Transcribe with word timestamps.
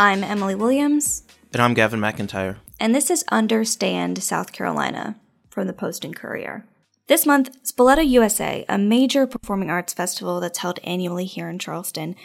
I'm 0.00 0.24
Emily 0.24 0.54
Williams. 0.54 1.24
And 1.52 1.60
I'm 1.60 1.74
Gavin 1.74 2.00
McIntyre. 2.00 2.56
And 2.80 2.94
this 2.94 3.10
is 3.10 3.22
Understand 3.30 4.22
South 4.22 4.50
Carolina 4.50 5.20
from 5.50 5.66
the 5.66 5.74
Post 5.74 6.06
and 6.06 6.16
Courier. 6.16 6.64
This 7.06 7.26
month, 7.26 7.62
Spoleto 7.64 8.08
USA, 8.08 8.64
a 8.66 8.78
major 8.78 9.26
performing 9.26 9.68
arts 9.68 9.92
festival 9.92 10.40
that's 10.40 10.60
held 10.60 10.80
annually 10.84 11.26
here 11.26 11.50
in 11.50 11.58
Charleston, 11.58 12.16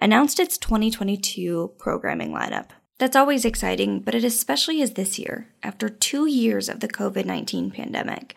announced 0.00 0.38
its 0.38 0.56
2022 0.58 1.72
programming 1.76 2.30
lineup. 2.30 2.68
That's 2.98 3.16
always 3.16 3.44
exciting, 3.44 3.98
but 3.98 4.14
it 4.14 4.22
especially 4.22 4.80
is 4.80 4.92
this 4.92 5.18
year, 5.18 5.48
after 5.60 5.88
two 5.88 6.26
years 6.26 6.68
of 6.68 6.78
the 6.78 6.86
COVID 6.86 7.24
19 7.24 7.72
pandemic. 7.72 8.36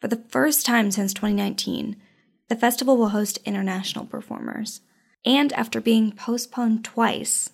For 0.00 0.08
the 0.08 0.24
first 0.30 0.64
time 0.64 0.90
since 0.90 1.12
2019, 1.12 1.94
the 2.48 2.56
festival 2.56 2.96
will 2.96 3.10
host 3.10 3.38
international 3.44 4.06
performers. 4.06 4.80
And 5.26 5.52
after 5.52 5.78
being 5.78 6.12
postponed 6.12 6.84
twice, 6.86 7.50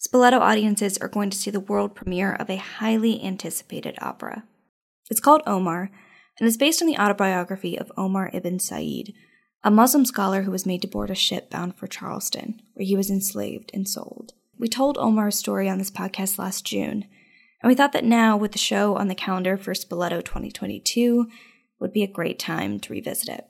Spoleto 0.00 0.40
audiences 0.40 0.96
are 0.98 1.08
going 1.08 1.28
to 1.28 1.36
see 1.36 1.50
the 1.50 1.60
world 1.60 1.94
premiere 1.94 2.32
of 2.32 2.48
a 2.48 2.56
highly 2.56 3.22
anticipated 3.22 3.98
opera. 4.00 4.44
It's 5.10 5.20
called 5.20 5.42
Omar 5.46 5.90
and 6.38 6.48
is 6.48 6.56
based 6.56 6.80
on 6.80 6.88
the 6.88 6.96
autobiography 6.96 7.78
of 7.78 7.92
Omar 7.98 8.30
ibn 8.32 8.58
Said, 8.58 9.12
a 9.62 9.70
Muslim 9.70 10.06
scholar 10.06 10.42
who 10.42 10.50
was 10.50 10.64
made 10.64 10.80
to 10.80 10.88
board 10.88 11.10
a 11.10 11.14
ship 11.14 11.50
bound 11.50 11.76
for 11.76 11.86
Charleston, 11.86 12.62
where 12.72 12.86
he 12.86 12.96
was 12.96 13.10
enslaved 13.10 13.70
and 13.74 13.86
sold. 13.86 14.32
We 14.58 14.68
told 14.68 14.96
Omar's 14.96 15.36
story 15.36 15.68
on 15.68 15.76
this 15.76 15.90
podcast 15.90 16.38
last 16.38 16.64
June, 16.64 17.04
and 17.62 17.68
we 17.68 17.74
thought 17.74 17.92
that 17.92 18.04
now, 18.04 18.38
with 18.38 18.52
the 18.52 18.58
show 18.58 18.96
on 18.96 19.08
the 19.08 19.14
calendar 19.14 19.58
for 19.58 19.74
Spoleto 19.74 20.24
2022, 20.24 21.26
would 21.78 21.92
be 21.92 22.02
a 22.02 22.10
great 22.10 22.38
time 22.38 22.80
to 22.80 22.92
revisit 22.92 23.28
it. 23.28 23.49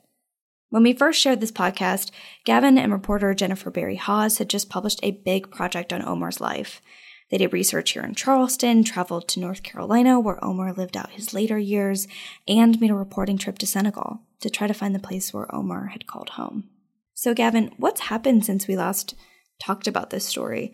When 0.71 0.83
we 0.83 0.93
first 0.93 1.19
shared 1.19 1.41
this 1.41 1.51
podcast, 1.51 2.11
Gavin 2.45 2.77
and 2.77 2.93
reporter 2.93 3.33
Jennifer 3.33 3.69
Berry 3.69 3.97
Hawes 3.97 4.37
had 4.37 4.49
just 4.49 4.69
published 4.69 5.01
a 5.03 5.11
big 5.11 5.51
project 5.51 5.91
on 5.91 6.01
Omar's 6.01 6.39
life, 6.39 6.81
they 7.29 7.37
did 7.37 7.51
research 7.51 7.91
here 7.91 8.03
in 8.03 8.15
Charleston, 8.15 8.85
traveled 8.85 9.27
to 9.29 9.41
North 9.41 9.63
Carolina, 9.63 10.17
where 10.17 10.41
Omar 10.43 10.71
lived 10.71 10.95
out 10.95 11.11
his 11.11 11.33
later 11.33 11.57
years, 11.57 12.07
and 12.47 12.79
made 12.79 12.89
a 12.89 12.95
reporting 12.95 13.37
trip 13.37 13.57
to 13.57 13.67
Senegal 13.67 14.21
to 14.39 14.49
try 14.49 14.65
to 14.65 14.73
find 14.73 14.95
the 14.95 14.99
place 14.99 15.33
where 15.33 15.53
Omar 15.53 15.87
had 15.87 16.07
called 16.07 16.31
home. 16.31 16.69
So, 17.15 17.33
Gavin, 17.33 17.73
what's 17.75 18.01
happened 18.01 18.45
since 18.45 18.65
we 18.65 18.77
last 18.77 19.13
talked 19.61 19.87
about 19.87 20.09
this 20.09 20.25
story? 20.25 20.73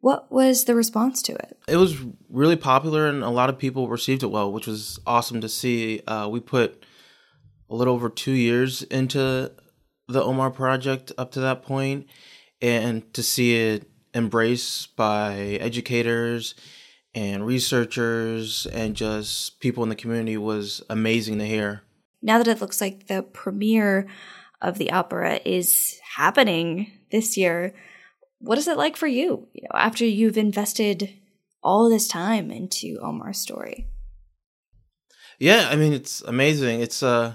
What 0.00 0.32
was 0.32 0.64
the 0.64 0.74
response 0.74 1.20
to 1.22 1.34
it? 1.34 1.58
It 1.68 1.76
was 1.76 1.98
really 2.30 2.56
popular, 2.56 3.06
and 3.08 3.22
a 3.22 3.28
lot 3.28 3.50
of 3.50 3.58
people 3.58 3.88
received 3.88 4.22
it 4.22 4.30
well, 4.30 4.50
which 4.50 4.66
was 4.66 4.98
awesome 5.06 5.42
to 5.42 5.50
see. 5.50 6.00
Uh, 6.06 6.28
we 6.28 6.40
put 6.40 6.82
a 7.70 7.74
little 7.74 7.94
over 7.94 8.08
two 8.08 8.32
years 8.32 8.82
into 8.82 9.52
the 10.08 10.22
Omar 10.22 10.50
project 10.50 11.12
up 11.16 11.32
to 11.32 11.40
that 11.40 11.62
point, 11.62 12.06
and 12.60 13.12
to 13.14 13.22
see 13.22 13.56
it 13.56 13.90
embraced 14.14 14.96
by 14.96 15.34
educators 15.60 16.54
and 17.14 17.46
researchers 17.46 18.66
and 18.66 18.96
just 18.96 19.60
people 19.60 19.82
in 19.82 19.88
the 19.88 19.96
community 19.96 20.36
was 20.36 20.82
amazing 20.90 21.38
to 21.38 21.46
hear. 21.46 21.82
Now 22.22 22.38
that 22.38 22.48
it 22.48 22.60
looks 22.60 22.80
like 22.80 23.06
the 23.06 23.22
premiere 23.22 24.06
of 24.60 24.78
the 24.78 24.90
opera 24.90 25.40
is 25.44 26.00
happening 26.16 26.90
this 27.10 27.36
year, 27.36 27.74
what 28.38 28.58
is 28.58 28.68
it 28.68 28.76
like 28.76 28.96
for 28.96 29.06
you, 29.06 29.48
you 29.52 29.62
know, 29.62 29.78
after 29.78 30.04
you've 30.04 30.38
invested 30.38 31.14
all 31.62 31.88
this 31.88 32.08
time 32.08 32.50
into 32.50 32.98
Omar's 33.00 33.38
story? 33.38 33.88
Yeah, 35.38 35.68
I 35.70 35.76
mean 35.76 35.92
it's 35.92 36.20
amazing. 36.22 36.80
It's 36.80 37.02
uh 37.02 37.34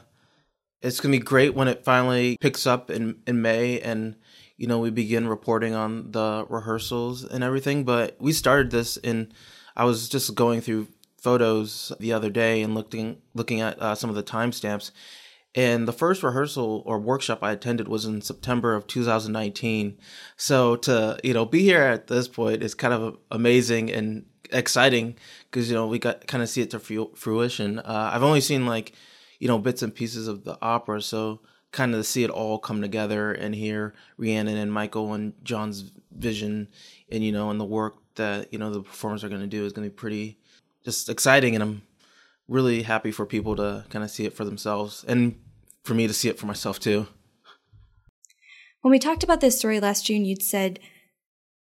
it's 0.82 1.00
gonna 1.00 1.12
be 1.12 1.20
great 1.20 1.54
when 1.54 1.68
it 1.68 1.84
finally 1.84 2.38
picks 2.40 2.66
up 2.68 2.90
in 2.90 3.22
in 3.28 3.42
May 3.42 3.80
and 3.80 4.16
you 4.60 4.68
know, 4.68 4.78
we 4.78 4.90
begin 4.90 5.26
reporting 5.26 5.74
on 5.74 6.12
the 6.12 6.46
rehearsals 6.50 7.24
and 7.24 7.46
everything. 7.46 7.86
But 7.86 8.18
we 8.20 8.34
started 8.34 8.72
this 8.72 8.98
in, 8.98 9.32
I 9.76 9.86
was 9.86 10.10
just 10.10 10.36
going 10.36 10.60
through 10.60 10.90
photos 11.18 11.94
the 12.00 12.12
other 12.12 12.30
day 12.30 12.62
and 12.62 12.76
looking 12.76 13.22
looking 13.34 13.62
at 13.62 13.82
uh, 13.82 13.96
some 13.96 14.10
of 14.10 14.18
the 14.18 14.24
timestamps. 14.24 14.92
And 15.56 15.88
the 15.88 15.94
first 15.94 16.24
rehearsal 16.24 16.84
or 16.86 17.00
workshop 17.00 17.40
I 17.42 17.54
attended 17.54 17.88
was 17.88 18.06
in 18.06 18.22
September 18.22 18.76
of 18.76 18.86
2019. 18.86 19.98
So 20.36 20.76
to 20.76 21.18
you 21.24 21.34
know 21.34 21.46
be 21.46 21.62
here 21.62 21.82
at 21.82 22.08
this 22.08 22.28
point 22.28 22.62
is 22.62 22.76
kind 22.76 22.94
of 22.94 23.18
amazing 23.32 23.90
and 23.90 24.26
exciting 24.52 25.16
because 25.50 25.70
you 25.70 25.76
know 25.76 25.88
we 25.88 26.00
got 26.00 26.28
kind 26.28 26.44
of 26.44 26.50
see 26.50 26.62
it 26.62 26.72
to 26.72 26.80
fruition. 26.80 27.80
Uh, 27.80 28.12
I've 28.14 28.24
only 28.24 28.42
seen 28.42 28.66
like 28.66 28.92
you 29.40 29.48
know 29.48 29.58
bits 29.58 29.82
and 29.82 29.94
pieces 29.94 30.28
of 30.28 30.44
the 30.44 30.58
opera, 30.62 31.02
so 31.02 31.42
kind 31.72 31.94
of 31.94 32.00
to 32.00 32.04
see 32.04 32.24
it 32.24 32.30
all 32.30 32.58
come 32.60 32.82
together 32.82 33.32
and 33.32 33.54
hear 33.54 33.94
Rhiannon 34.18 34.58
and 34.58 34.74
Michael 34.74 35.14
and 35.14 35.34
John's 35.44 35.92
vision 36.12 36.68
and 37.12 37.24
you 37.24 37.32
know 37.32 37.50
and 37.50 37.60
the 37.60 37.66
work 37.66 37.98
that 38.16 38.52
you 38.52 38.60
know 38.60 38.72
the 38.72 38.82
performers 38.82 39.24
are 39.24 39.30
going 39.30 39.42
to 39.42 39.48
do 39.48 39.66
is 39.66 39.74
going 39.74 39.88
to 39.88 39.92
be 39.92 39.96
pretty 39.96 40.38
just 40.84 41.10
exciting 41.10 41.54
and 41.54 41.64
I'm 41.64 41.82
really 42.48 42.82
happy 42.82 43.12
for 43.12 43.26
people 43.26 43.56
to 43.56 43.86
kind 43.90 44.04
of 44.04 44.10
see 44.10 44.26
it 44.26 44.34
for 44.34 44.44
themselves 44.44 45.06
and 45.08 45.40
for 45.84 45.94
me 45.94 46.08
to 46.08 46.14
see 46.14 46.30
it 46.30 46.40
for 46.40 46.48
myself 46.48 46.80
too. 46.80 47.08
When 48.82 48.92
we 48.92 49.00
talked 49.00 49.24
about 49.24 49.42
this 49.42 49.58
story 49.58 49.80
last 49.80 50.06
June, 50.06 50.26
you'd 50.26 50.42
said 50.42 50.80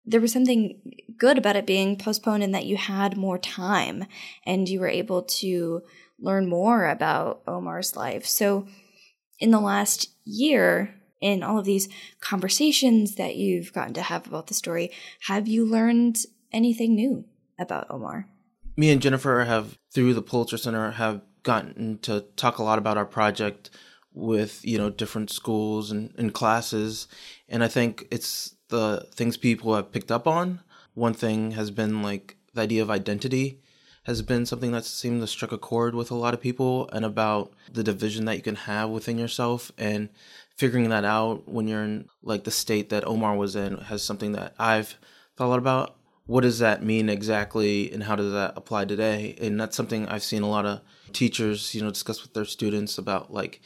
there 0.06 0.22
was 0.22 0.31
something 0.31 0.80
good 1.18 1.38
about 1.38 1.56
it 1.56 1.66
being 1.66 1.97
postponed 1.97 2.44
and 2.44 2.53
that 2.53 2.66
you 2.66 2.78
had 2.78 3.18
more 3.18 3.40
time 3.40 4.06
and 4.46 4.69
you 4.69 4.80
were 4.80 4.88
able 4.88 5.24
to 5.24 5.81
learn 6.20 6.48
more 6.48 6.88
about 6.88 7.42
Omar's 7.48 7.96
life. 7.96 8.26
So 8.26 8.68
in 9.40 9.52
the 9.52 9.59
last 9.59 10.09
year, 10.24 10.96
in 11.22 11.44
all 11.44 11.58
of 11.58 11.66
these 11.66 11.90
conversations 12.20 13.16
that 13.16 13.36
you've 13.36 13.74
gotten 13.74 13.94
to 13.96 14.02
have 14.02 14.28
about 14.28 14.48
the 14.48 14.53
story, 14.53 14.92
have 15.28 15.48
you 15.48 15.66
learned 15.66 16.18
anything 16.52 16.96
new 16.96 17.26
about 17.59 17.88
Omar? 17.90 18.28
Me 18.78 18.92
and 18.92 19.02
Jennifer 19.02 19.46
have, 19.46 19.78
through 19.94 20.14
the 20.14 20.22
Pulitzer 20.22 20.58
Center, 20.58 20.92
have 20.92 21.22
gotten 21.44 22.00
to 22.00 22.22
talk 22.36 22.58
a 22.58 22.64
lot 22.64 22.78
about 22.78 22.97
our 22.97 23.06
project 23.06 23.70
with 24.16 24.64
you 24.64 24.78
know 24.78 24.90
different 24.90 25.30
schools 25.30 25.92
and, 25.92 26.14
and 26.18 26.34
classes 26.34 27.08
and 27.50 27.64
i 27.64 27.68
think 27.68 28.08
it's 28.09 28.56
the 28.70 29.06
things 29.14 29.36
people 29.36 29.76
have 29.76 29.92
picked 29.92 30.09
up 30.09 30.26
on 30.26 30.62
one 30.94 31.14
thing 31.14 31.52
has 31.52 31.70
been 31.70 32.02
like 32.02 32.38
the 32.53 32.62
idea 32.62 32.82
of 32.82 32.90
identity 32.90 33.62
has 34.06 34.22
been 34.22 34.46
something 34.46 34.72
that 34.72 34.86
seemed 34.86 35.20
to 35.22 35.28
struck 35.28 35.52
a 35.52 35.58
chord 35.58 35.96
with 35.96 36.12
a 36.12 36.16
lot 36.16 36.34
of 36.34 36.42
people 36.42 36.88
and 36.94 37.04
about 37.04 37.52
the 37.72 37.84
division 37.84 38.26
that 38.26 38.36
you 38.36 38.42
can 38.42 38.56
have 38.56 38.90
within 38.90 39.18
yourself 39.18 39.72
and 39.78 40.10
figuring 40.56 40.90
that 40.90 41.04
out 41.04 41.48
when 41.48 41.68
you're 41.68 41.84
in 41.84 42.08
like 42.22 42.44
the 42.44 42.52
state 42.52 42.90
that 42.90 43.06
Omar 43.06 43.36
was 43.36 43.56
in 43.56 43.78
has 43.78 44.04
something 44.04 44.34
that 44.34 44.54
I've 44.60 44.96
thought 45.36 45.48
a 45.48 45.50
lot 45.50 45.60
about. 45.60 45.96
What 46.28 46.42
does 46.42 46.60
that 46.60 46.84
mean 46.84 47.10
exactly 47.10 47.92
and 47.92 48.04
how 48.04 48.16
does 48.16 48.32
that 48.32 48.54
apply 48.56 48.86
today? 48.86 49.36
And 49.42 49.60
that's 49.60 49.76
something 49.76 50.08
I've 50.08 50.24
seen 50.24 50.44
a 50.44 50.50
lot 50.50 50.66
of 50.66 50.82
teachers, 51.12 51.74
you 51.74 51.82
know, 51.82 51.90
discuss 51.90 52.22
with 52.22 52.34
their 52.34 52.46
students 52.46 52.98
about 52.98 53.34
like 53.34 53.60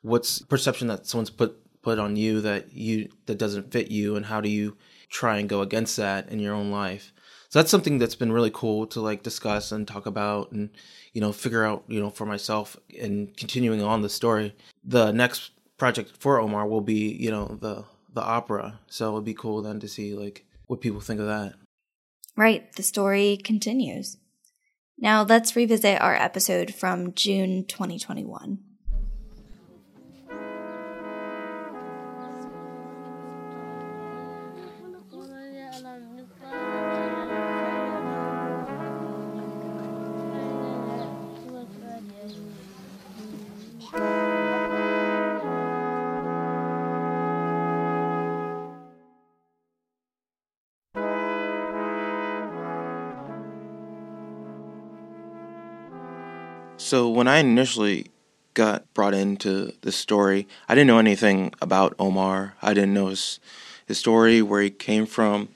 what's 0.00 0.40
perception 0.40 0.88
that 0.88 1.06
someone's 1.06 1.30
put 1.30 1.60
put 1.82 1.98
on 1.98 2.16
you 2.16 2.40
that 2.40 2.72
you 2.72 3.10
that 3.26 3.38
doesn't 3.38 3.70
fit 3.70 3.90
you 3.90 4.16
and 4.16 4.24
how 4.24 4.40
do 4.40 4.48
you 4.48 4.76
try 5.10 5.36
and 5.36 5.50
go 5.50 5.60
against 5.60 5.98
that 5.98 6.30
in 6.30 6.38
your 6.38 6.54
own 6.54 6.70
life 6.70 7.12
so 7.54 7.60
that's 7.60 7.70
something 7.70 7.98
that's 7.98 8.16
been 8.16 8.32
really 8.32 8.50
cool 8.52 8.84
to 8.88 9.00
like 9.00 9.22
discuss 9.22 9.70
and 9.70 9.86
talk 9.86 10.06
about 10.06 10.50
and 10.50 10.70
you 11.12 11.20
know 11.20 11.30
figure 11.30 11.62
out 11.62 11.84
you 11.86 12.00
know 12.00 12.10
for 12.10 12.26
myself 12.26 12.76
and 13.00 13.36
continuing 13.36 13.80
on 13.80 14.02
the 14.02 14.08
story. 14.08 14.56
The 14.82 15.12
next 15.12 15.52
project 15.78 16.14
for 16.18 16.40
omar 16.40 16.66
will 16.66 16.80
be 16.80 17.12
you 17.14 17.30
know 17.30 17.46
the 17.46 17.84
the 18.12 18.22
opera. 18.24 18.80
So 18.88 19.06
it'll 19.06 19.20
be 19.20 19.34
cool 19.34 19.62
then 19.62 19.78
to 19.78 19.86
see 19.86 20.14
like 20.14 20.44
what 20.66 20.80
people 20.80 21.00
think 21.00 21.20
of 21.20 21.26
that. 21.26 21.54
Right. 22.36 22.72
The 22.72 22.82
story 22.82 23.36
continues. 23.36 24.16
Now 24.98 25.22
let's 25.22 25.54
revisit 25.54 26.00
our 26.00 26.16
episode 26.16 26.74
from 26.74 27.14
june 27.14 27.66
2021 27.66 28.58
So 56.84 57.08
when 57.08 57.28
I 57.28 57.38
initially 57.38 58.10
got 58.52 58.92
brought 58.92 59.14
into 59.14 59.72
this 59.80 59.96
story, 59.96 60.46
I 60.68 60.74
didn't 60.74 60.88
know 60.88 60.98
anything 60.98 61.54
about 61.62 61.94
Omar. 61.98 62.56
I 62.60 62.74
didn't 62.74 62.92
know 62.92 63.06
his, 63.06 63.40
his 63.86 63.96
story, 63.96 64.42
where 64.42 64.60
he 64.60 64.68
came 64.68 65.06
from. 65.06 65.48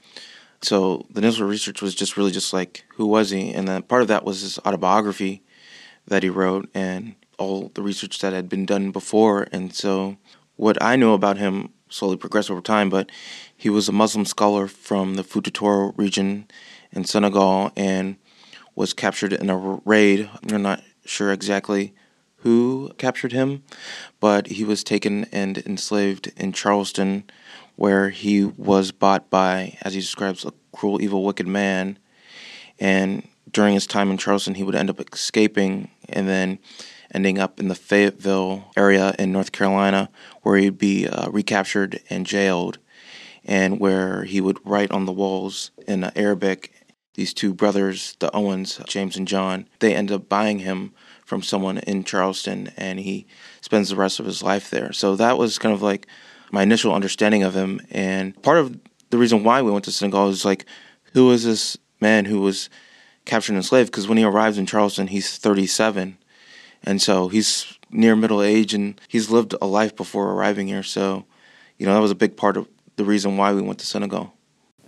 So 0.63 1.05
the 1.11 1.21
initial 1.21 1.47
research 1.47 1.83
was 1.83 1.95
just 1.95 2.17
really 2.17 2.31
just 2.31 2.55
like, 2.55 2.87
who 2.95 3.05
was 3.05 3.29
he? 3.29 3.53
And 3.53 3.69
then 3.69 3.83
part 3.83 4.01
of 4.01 4.09
that 4.09 4.25
was 4.25 4.41
his 4.41 4.59
autobiography 4.61 5.43
that 6.07 6.23
he 6.23 6.31
wrote 6.31 6.71
and 6.73 7.15
all 7.39 7.73
the 7.75 7.83
research 7.83 8.21
that 8.21 8.33
had 8.33 8.49
been 8.49 8.65
done 8.65 8.91
before. 8.91 9.49
And 9.53 9.75
so 9.75 10.17
what 10.57 10.83
I 10.83 10.97
knew 10.97 11.13
about 11.13 11.37
him 11.37 11.75
slowly 11.91 12.17
progressed 12.17 12.51
over 12.51 12.63
time, 12.63 12.89
but 12.89 13.13
he 13.55 13.69
was 13.69 13.87
a 13.87 13.93
Muslim 13.93 14.25
scholar 14.25 14.67
from 14.67 15.17
the 15.17 15.25
Futa 15.25 15.53
Toro 15.53 15.93
region 15.99 16.47
in 16.91 17.05
Senegal 17.05 17.71
and 17.77 18.17
was 18.75 18.95
captured 18.95 19.35
in 19.35 19.51
a 19.51 19.59
raid. 19.85 20.31
We're 20.49 20.57
not 20.57 20.83
sure 21.09 21.33
exactly 21.33 21.95
who 22.43 22.91
captured 22.99 23.33
him, 23.33 23.63
but 24.21 24.47
he 24.47 24.65
was 24.65 24.85
taken 24.85 25.25
and 25.33 25.59
enslaved 25.59 26.33
in 26.37 26.53
Charleston, 26.53 27.25
where 27.77 28.11
he 28.11 28.45
was 28.45 28.93
bought 28.93 29.29
by, 29.31 29.77
as 29.83 29.95
he 29.95 30.01
describes, 30.01 30.45
a 30.45 30.53
cruel, 30.73 31.03
evil, 31.03 31.25
wicked 31.25 31.47
man. 31.47 31.99
And 32.79 33.27
during 33.51 33.75
his 33.75 33.87
time 33.87 34.11
in 34.11 34.19
Charleston, 34.19 34.55
he 34.55 34.63
would 34.63 34.75
end 34.75 34.91
up 34.91 35.01
escaping 35.13 35.91
and 36.09 36.29
then 36.29 36.59
ending 37.13 37.39
up 37.39 37.59
in 37.59 37.69
the 37.69 37.75
Fayetteville 37.75 38.71
area 38.77 39.15
in 39.19 39.33
North 39.33 39.53
Carolina, 39.53 40.09
where 40.43 40.59
he'd 40.59 40.79
be 40.79 41.09
uh, 41.09 41.29
recaptured 41.31 42.01
and 42.11 42.27
jailed, 42.27 42.79
and 43.45 43.81
where 43.81 44.25
he 44.25 44.41
would 44.41 44.59
write 44.65 44.91
on 44.91 45.07
the 45.07 45.13
walls 45.13 45.71
in 45.87 46.05
Arabic. 46.17 46.78
These 47.19 47.35
two 47.35 47.53
brothers, 47.53 48.15
the 48.21 48.31
Owens, 48.33 48.81
James 48.87 49.17
and 49.17 49.27
John, 49.27 49.67
they 49.81 49.93
end 49.93 50.13
up 50.13 50.29
buying 50.29 50.61
him 50.61 50.93
from 51.25 51.43
someone 51.43 51.79
in 51.79 52.05
Charleston, 52.05 52.71
and 52.77 53.01
he 53.01 53.27
spends 53.61 53.89
the 53.89 53.97
rest 53.97 54.21
of 54.21 54.27
his 54.27 54.41
life 54.41 54.71
there. 54.71 54.93
So 54.93 55.17
that 55.17 55.37
was 55.37 55.59
kind 55.59 55.75
of 55.75 55.83
like 55.83 56.07
my 56.53 56.63
initial 56.63 56.95
understanding 56.95 57.43
of 57.43 57.57
him. 57.57 57.81
And 57.91 58.41
part 58.45 58.59
of 58.59 58.79
the 59.11 59.19
reason 59.19 59.43
why 59.43 59.63
we 59.63 59.73
went 59.73 59.85
to 59.87 59.91
Senegal 59.91 60.29
is 60.29 60.45
like, 60.45 60.65
who 61.13 61.33
is 61.33 61.43
this 61.43 61.77
man 62.01 62.25
who 62.27 62.41
was 62.41 62.71
captured 63.25 63.55
and 63.55 63.59
enslaved? 63.59 63.91
Because 63.91 64.07
when 64.07 64.19
he 64.19 64.23
arrives 64.23 64.57
in 64.57 64.65
Charleston, 64.65 65.09
he's 65.09 65.39
37 65.39 66.19
and 66.85 67.03
so 67.03 67.27
he's 67.27 67.77
near 67.91 68.15
middle 68.15 68.43
age 68.43 68.75
and 68.75 69.01
he's 69.09 69.29
lived 69.29 69.57
a 69.61 69.67
life 69.67 69.97
before 69.97 70.31
arriving 70.31 70.69
here. 70.69 70.85
So, 70.85 71.25
you 71.79 71.87
know, 71.87 71.95
that 71.95 72.01
was 72.01 72.13
a 72.13 72.15
big 72.15 72.37
part 72.37 72.57
of 72.57 72.69
the 72.95 73.05
reason 73.05 73.37
why 73.37 73.53
we 73.53 73.61
went 73.61 73.81
to 73.81 73.87
Senegal. 73.87 74.35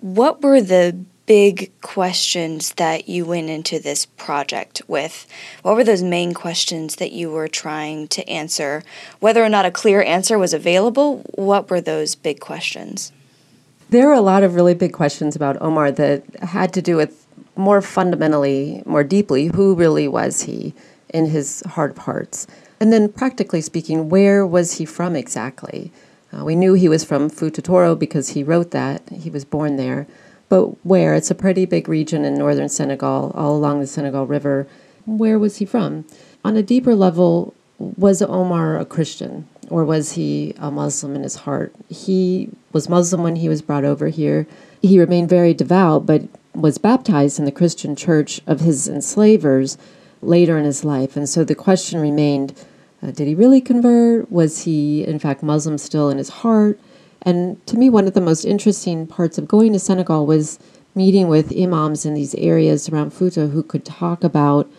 What 0.00 0.42
were 0.42 0.60
the 0.60 1.04
big 1.30 1.70
questions 1.80 2.72
that 2.72 3.08
you 3.08 3.24
went 3.24 3.48
into 3.48 3.78
this 3.78 4.04
project 4.04 4.82
with? 4.88 5.28
What 5.62 5.76
were 5.76 5.84
those 5.84 6.02
main 6.02 6.34
questions 6.34 6.96
that 6.96 7.12
you 7.12 7.30
were 7.30 7.46
trying 7.46 8.08
to 8.08 8.28
answer? 8.28 8.82
Whether 9.20 9.44
or 9.44 9.48
not 9.48 9.64
a 9.64 9.70
clear 9.70 10.02
answer 10.02 10.36
was 10.40 10.52
available, 10.52 11.18
what 11.36 11.70
were 11.70 11.80
those 11.80 12.16
big 12.16 12.40
questions? 12.40 13.12
There 13.90 14.10
are 14.10 14.14
a 14.14 14.20
lot 14.20 14.42
of 14.42 14.56
really 14.56 14.74
big 14.74 14.92
questions 14.92 15.36
about 15.36 15.62
Omar 15.62 15.92
that 15.92 16.24
had 16.42 16.72
to 16.72 16.82
do 16.82 16.96
with 16.96 17.24
more 17.54 17.80
fundamentally, 17.80 18.82
more 18.84 19.04
deeply, 19.04 19.46
who 19.54 19.76
really 19.76 20.08
was 20.08 20.42
he? 20.42 20.74
in 21.12 21.26
his 21.26 21.62
heart 21.62 21.90
of 21.92 21.98
hearts. 21.98 22.46
And 22.78 22.92
then, 22.92 23.12
practically 23.12 23.60
speaking, 23.60 24.08
where 24.08 24.46
was 24.46 24.78
he 24.78 24.84
from 24.84 25.16
exactly? 25.16 25.92
Uh, 26.32 26.44
we 26.44 26.54
knew 26.54 26.74
he 26.74 26.88
was 26.88 27.04
from 27.04 27.28
Fouta 27.28 27.62
Toro 27.62 27.94
because 27.94 28.30
he 28.30 28.42
wrote 28.42 28.70
that. 28.70 29.02
He 29.10 29.28
was 29.28 29.44
born 29.44 29.76
there. 29.76 30.06
But 30.50 30.84
where? 30.84 31.14
It's 31.14 31.30
a 31.30 31.34
pretty 31.34 31.64
big 31.64 31.88
region 31.88 32.26
in 32.26 32.34
northern 32.34 32.68
Senegal, 32.68 33.32
all 33.34 33.56
along 33.56 33.80
the 33.80 33.86
Senegal 33.86 34.26
River. 34.26 34.66
Where 35.06 35.38
was 35.38 35.56
he 35.56 35.64
from? 35.64 36.04
On 36.44 36.56
a 36.56 36.62
deeper 36.62 36.94
level, 36.94 37.54
was 37.78 38.20
Omar 38.20 38.78
a 38.78 38.84
Christian 38.84 39.48
or 39.70 39.84
was 39.84 40.12
he 40.12 40.52
a 40.58 40.70
Muslim 40.70 41.14
in 41.14 41.22
his 41.22 41.36
heart? 41.36 41.72
He 41.88 42.50
was 42.72 42.88
Muslim 42.88 43.22
when 43.22 43.36
he 43.36 43.48
was 43.48 43.62
brought 43.62 43.84
over 43.84 44.08
here. 44.08 44.46
He 44.82 44.98
remained 44.98 45.30
very 45.30 45.54
devout, 45.54 46.04
but 46.04 46.22
was 46.54 46.78
baptized 46.78 47.38
in 47.38 47.44
the 47.44 47.52
Christian 47.52 47.94
church 47.94 48.40
of 48.46 48.60
his 48.60 48.88
enslavers 48.88 49.78
later 50.20 50.58
in 50.58 50.64
his 50.64 50.84
life. 50.84 51.16
And 51.16 51.28
so 51.28 51.44
the 51.44 51.54
question 51.54 52.00
remained 52.00 52.54
uh, 53.02 53.12
did 53.12 53.26
he 53.26 53.34
really 53.34 53.62
convert? 53.62 54.30
Was 54.30 54.64
he, 54.64 55.04
in 55.04 55.18
fact, 55.18 55.42
Muslim 55.42 55.78
still 55.78 56.10
in 56.10 56.18
his 56.18 56.28
heart? 56.28 56.78
And 57.22 57.64
to 57.66 57.76
me, 57.76 57.90
one 57.90 58.06
of 58.06 58.14
the 58.14 58.20
most 58.20 58.44
interesting 58.44 59.06
parts 59.06 59.38
of 59.38 59.48
going 59.48 59.72
to 59.72 59.78
Senegal 59.78 60.26
was 60.26 60.58
meeting 60.94 61.28
with 61.28 61.56
imams 61.56 62.04
in 62.04 62.14
these 62.14 62.34
areas 62.36 62.88
around 62.88 63.12
Fouta 63.12 63.50
who 63.50 63.62
could 63.62 63.84
talk 63.84 64.24
about 64.24 64.70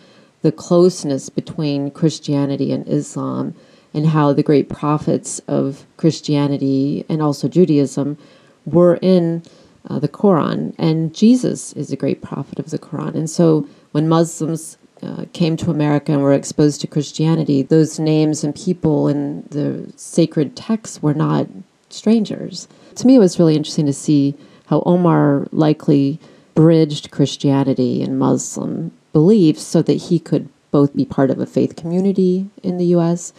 the 0.42 0.52
closeness 0.52 1.28
between 1.28 1.90
Christianity 1.90 2.72
and 2.72 2.86
Islam 2.88 3.54
and 3.94 4.08
how 4.08 4.32
the 4.32 4.42
great 4.42 4.68
prophets 4.68 5.40
of 5.46 5.86
Christianity 5.96 7.04
and 7.08 7.22
also 7.22 7.48
Judaism 7.48 8.18
were 8.64 8.98
in 9.02 9.42
uh, 9.88 9.98
the 9.98 10.08
Quran. 10.08 10.74
And 10.78 11.14
Jesus 11.14 11.72
is 11.74 11.92
a 11.92 11.96
great 11.96 12.22
prophet 12.22 12.58
of 12.58 12.70
the 12.70 12.78
Quran. 12.78 13.14
And 13.14 13.30
so 13.30 13.66
when 13.92 14.08
Muslims 14.08 14.78
uh, 15.02 15.26
came 15.32 15.56
to 15.56 15.70
America 15.70 16.12
and 16.12 16.22
were 16.22 16.32
exposed 16.32 16.80
to 16.80 16.86
Christianity, 16.86 17.62
those 17.62 17.98
names 17.98 18.44
and 18.44 18.54
people 18.54 19.08
in 19.08 19.42
the 19.50 19.92
sacred 19.96 20.56
texts 20.56 21.02
were 21.02 21.14
not 21.14 21.46
strangers. 21.92 22.68
To 22.96 23.06
me, 23.06 23.16
it 23.16 23.20
was 23.20 23.38
really 23.38 23.56
interesting 23.56 23.86
to 23.86 23.92
see 23.92 24.34
how 24.66 24.82
Omar 24.86 25.46
likely 25.52 26.18
bridged 26.54 27.10
Christianity 27.10 28.02
and 28.02 28.18
Muslim 28.18 28.92
beliefs 29.12 29.62
so 29.62 29.82
that 29.82 29.94
he 29.94 30.18
could 30.18 30.48
both 30.70 30.94
be 30.94 31.04
part 31.04 31.30
of 31.30 31.38
a 31.38 31.46
faith 31.46 31.76
community 31.76 32.48
in 32.62 32.78
the 32.78 32.86
U.S. 32.86 33.32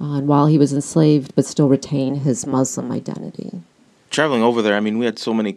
Uh, 0.00 0.18
and 0.18 0.28
while 0.28 0.46
he 0.46 0.58
was 0.58 0.72
enslaved, 0.72 1.34
but 1.34 1.46
still 1.46 1.68
retain 1.68 2.16
his 2.16 2.46
Muslim 2.46 2.92
identity. 2.92 3.62
Traveling 4.10 4.42
over 4.42 4.62
there, 4.62 4.76
I 4.76 4.80
mean, 4.80 4.98
we 4.98 5.06
had 5.06 5.18
so 5.18 5.34
many 5.34 5.56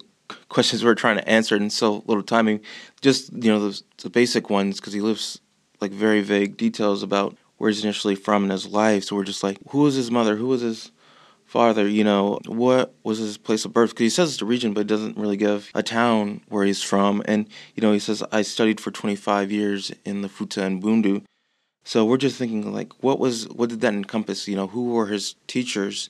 questions 0.50 0.84
we 0.84 0.88
were 0.88 0.96
trying 0.96 1.18
to 1.18 1.28
answer 1.28 1.56
in 1.56 1.70
so 1.70 2.04
little 2.08 2.24
time. 2.24 2.48
I 2.48 2.52
mean, 2.54 2.62
just 3.02 3.32
you 3.34 3.52
know 3.52 3.70
the, 3.70 3.82
the 3.98 4.10
basic 4.10 4.50
ones 4.50 4.80
because 4.80 4.94
he 4.94 5.02
lives 5.02 5.40
like 5.80 5.92
very 5.92 6.22
vague 6.22 6.58
details 6.58 7.04
about 7.04 7.38
where 7.58 7.70
he's 7.70 7.84
initially 7.84 8.16
from 8.16 8.44
in 8.44 8.50
his 8.50 8.68
life. 8.68 9.04
So 9.04 9.16
we're 9.16 9.24
just 9.24 9.44
like, 9.44 9.58
who 9.70 9.80
was 9.80 9.96
his 9.96 10.12
mother? 10.12 10.36
Who 10.36 10.48
was 10.48 10.62
his 10.62 10.92
father? 11.48 11.88
You 11.88 12.04
know, 12.04 12.40
what 12.46 12.94
was 13.04 13.18
his 13.18 13.38
place 13.38 13.66
of 13.66 13.74
birth? 13.74 13.92
Because 13.92 14.04
he 14.04 14.10
says 14.10 14.30
it's 14.30 14.40
the 14.40 14.46
region, 14.46 14.74
but 14.74 14.82
it 14.82 14.88
doesn't 14.88 15.18
really 15.18 15.38
give 15.38 15.72
a 15.74 15.82
town 15.82 16.42
where 16.50 16.66
he's 16.66 16.84
from. 16.84 17.24
And 17.26 17.48
you 17.74 17.82
know, 17.82 17.94
he 17.94 18.00
says 18.00 18.24
I 18.32 18.44
studied 18.44 18.80
for 18.80 18.92
25 18.92 19.52
years 19.52 19.92
in 20.06 20.22
the 20.22 20.30
Fouta 20.30 20.64
and 20.64 20.84
Bundu. 20.84 21.24
So 21.84 22.06
we're 22.06 22.18
just 22.18 22.38
thinking 22.38 22.72
like, 22.74 22.92
what 23.02 23.18
was 23.18 23.48
what 23.48 23.70
did 23.70 23.82
that 23.82 23.94
encompass? 23.94 24.48
You 24.48 24.58
know, 24.58 24.68
who 24.68 24.92
were 24.92 25.08
his 25.08 25.36
teachers? 25.48 26.10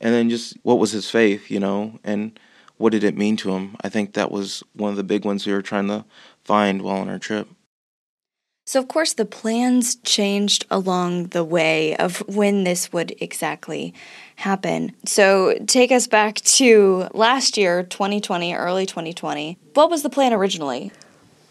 And 0.00 0.14
then 0.14 0.28
just 0.28 0.56
what 0.62 0.78
was 0.78 0.92
his 0.92 1.10
faith? 1.10 1.50
You 1.50 1.58
know, 1.58 1.98
and 2.04 2.38
what 2.76 2.92
did 2.92 3.02
it 3.02 3.16
mean 3.16 3.36
to 3.38 3.52
him? 3.52 3.76
I 3.80 3.88
think 3.88 4.12
that 4.12 4.30
was 4.30 4.62
one 4.74 4.90
of 4.90 4.96
the 4.96 5.02
big 5.02 5.24
ones 5.24 5.46
we 5.46 5.52
were 5.52 5.62
trying 5.62 5.88
to 5.88 6.04
find 6.44 6.82
while 6.82 6.98
on 6.98 7.08
our 7.08 7.18
trip. 7.18 7.48
So, 8.68 8.80
of 8.80 8.88
course, 8.88 9.12
the 9.12 9.24
plans 9.24 9.94
changed 9.94 10.66
along 10.72 11.28
the 11.28 11.44
way 11.44 11.94
of 11.98 12.18
when 12.26 12.64
this 12.64 12.92
would 12.92 13.14
exactly 13.20 13.94
happen. 14.34 14.90
So, 15.04 15.56
take 15.68 15.92
us 15.92 16.08
back 16.08 16.40
to 16.56 17.06
last 17.14 17.56
year, 17.56 17.84
2020, 17.84 18.54
early 18.54 18.84
2020. 18.84 19.56
What 19.74 19.88
was 19.88 20.02
the 20.02 20.10
plan 20.10 20.32
originally? 20.32 20.90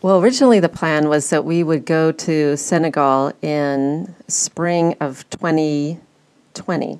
Well, 0.02 0.20
originally 0.20 0.60
the 0.60 0.68
plan 0.68 1.08
was 1.08 1.30
that 1.30 1.46
we 1.46 1.64
would 1.64 1.86
go 1.86 2.12
to 2.12 2.58
Senegal 2.58 3.32
in 3.42 4.14
spring 4.28 4.98
of 5.00 5.28
2020. 5.30 7.00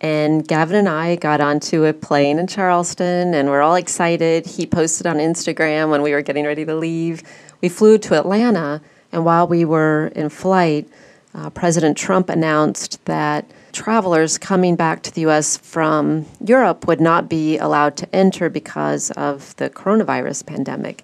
And 0.00 0.48
Gavin 0.48 0.76
and 0.76 0.88
I 0.88 1.14
got 1.14 1.40
onto 1.40 1.84
a 1.84 1.92
plane 1.92 2.40
in 2.40 2.48
Charleston 2.48 3.32
and 3.32 3.48
we're 3.48 3.62
all 3.62 3.76
excited. 3.76 4.44
He 4.44 4.66
posted 4.66 5.06
on 5.06 5.18
Instagram 5.18 5.90
when 5.90 6.02
we 6.02 6.12
were 6.12 6.20
getting 6.20 6.44
ready 6.44 6.64
to 6.64 6.74
leave. 6.74 7.22
We 7.62 7.68
flew 7.68 7.96
to 7.98 8.18
Atlanta 8.18 8.82
and 9.16 9.24
while 9.24 9.48
we 9.48 9.64
were 9.64 10.08
in 10.08 10.28
flight, 10.28 10.86
uh, 11.34 11.48
President 11.48 11.96
Trump 11.96 12.28
announced 12.28 13.02
that 13.06 13.50
travelers 13.72 14.36
coming 14.36 14.76
back 14.76 15.02
to 15.04 15.10
the 15.10 15.22
U.S. 15.22 15.56
from 15.56 16.26
Europe 16.38 16.86
would 16.86 17.00
not 17.00 17.26
be 17.26 17.56
allowed 17.56 17.96
to 17.96 18.14
enter 18.14 18.50
because 18.50 19.10
of 19.12 19.56
the 19.56 19.70
coronavirus 19.70 20.44
pandemic. 20.44 21.02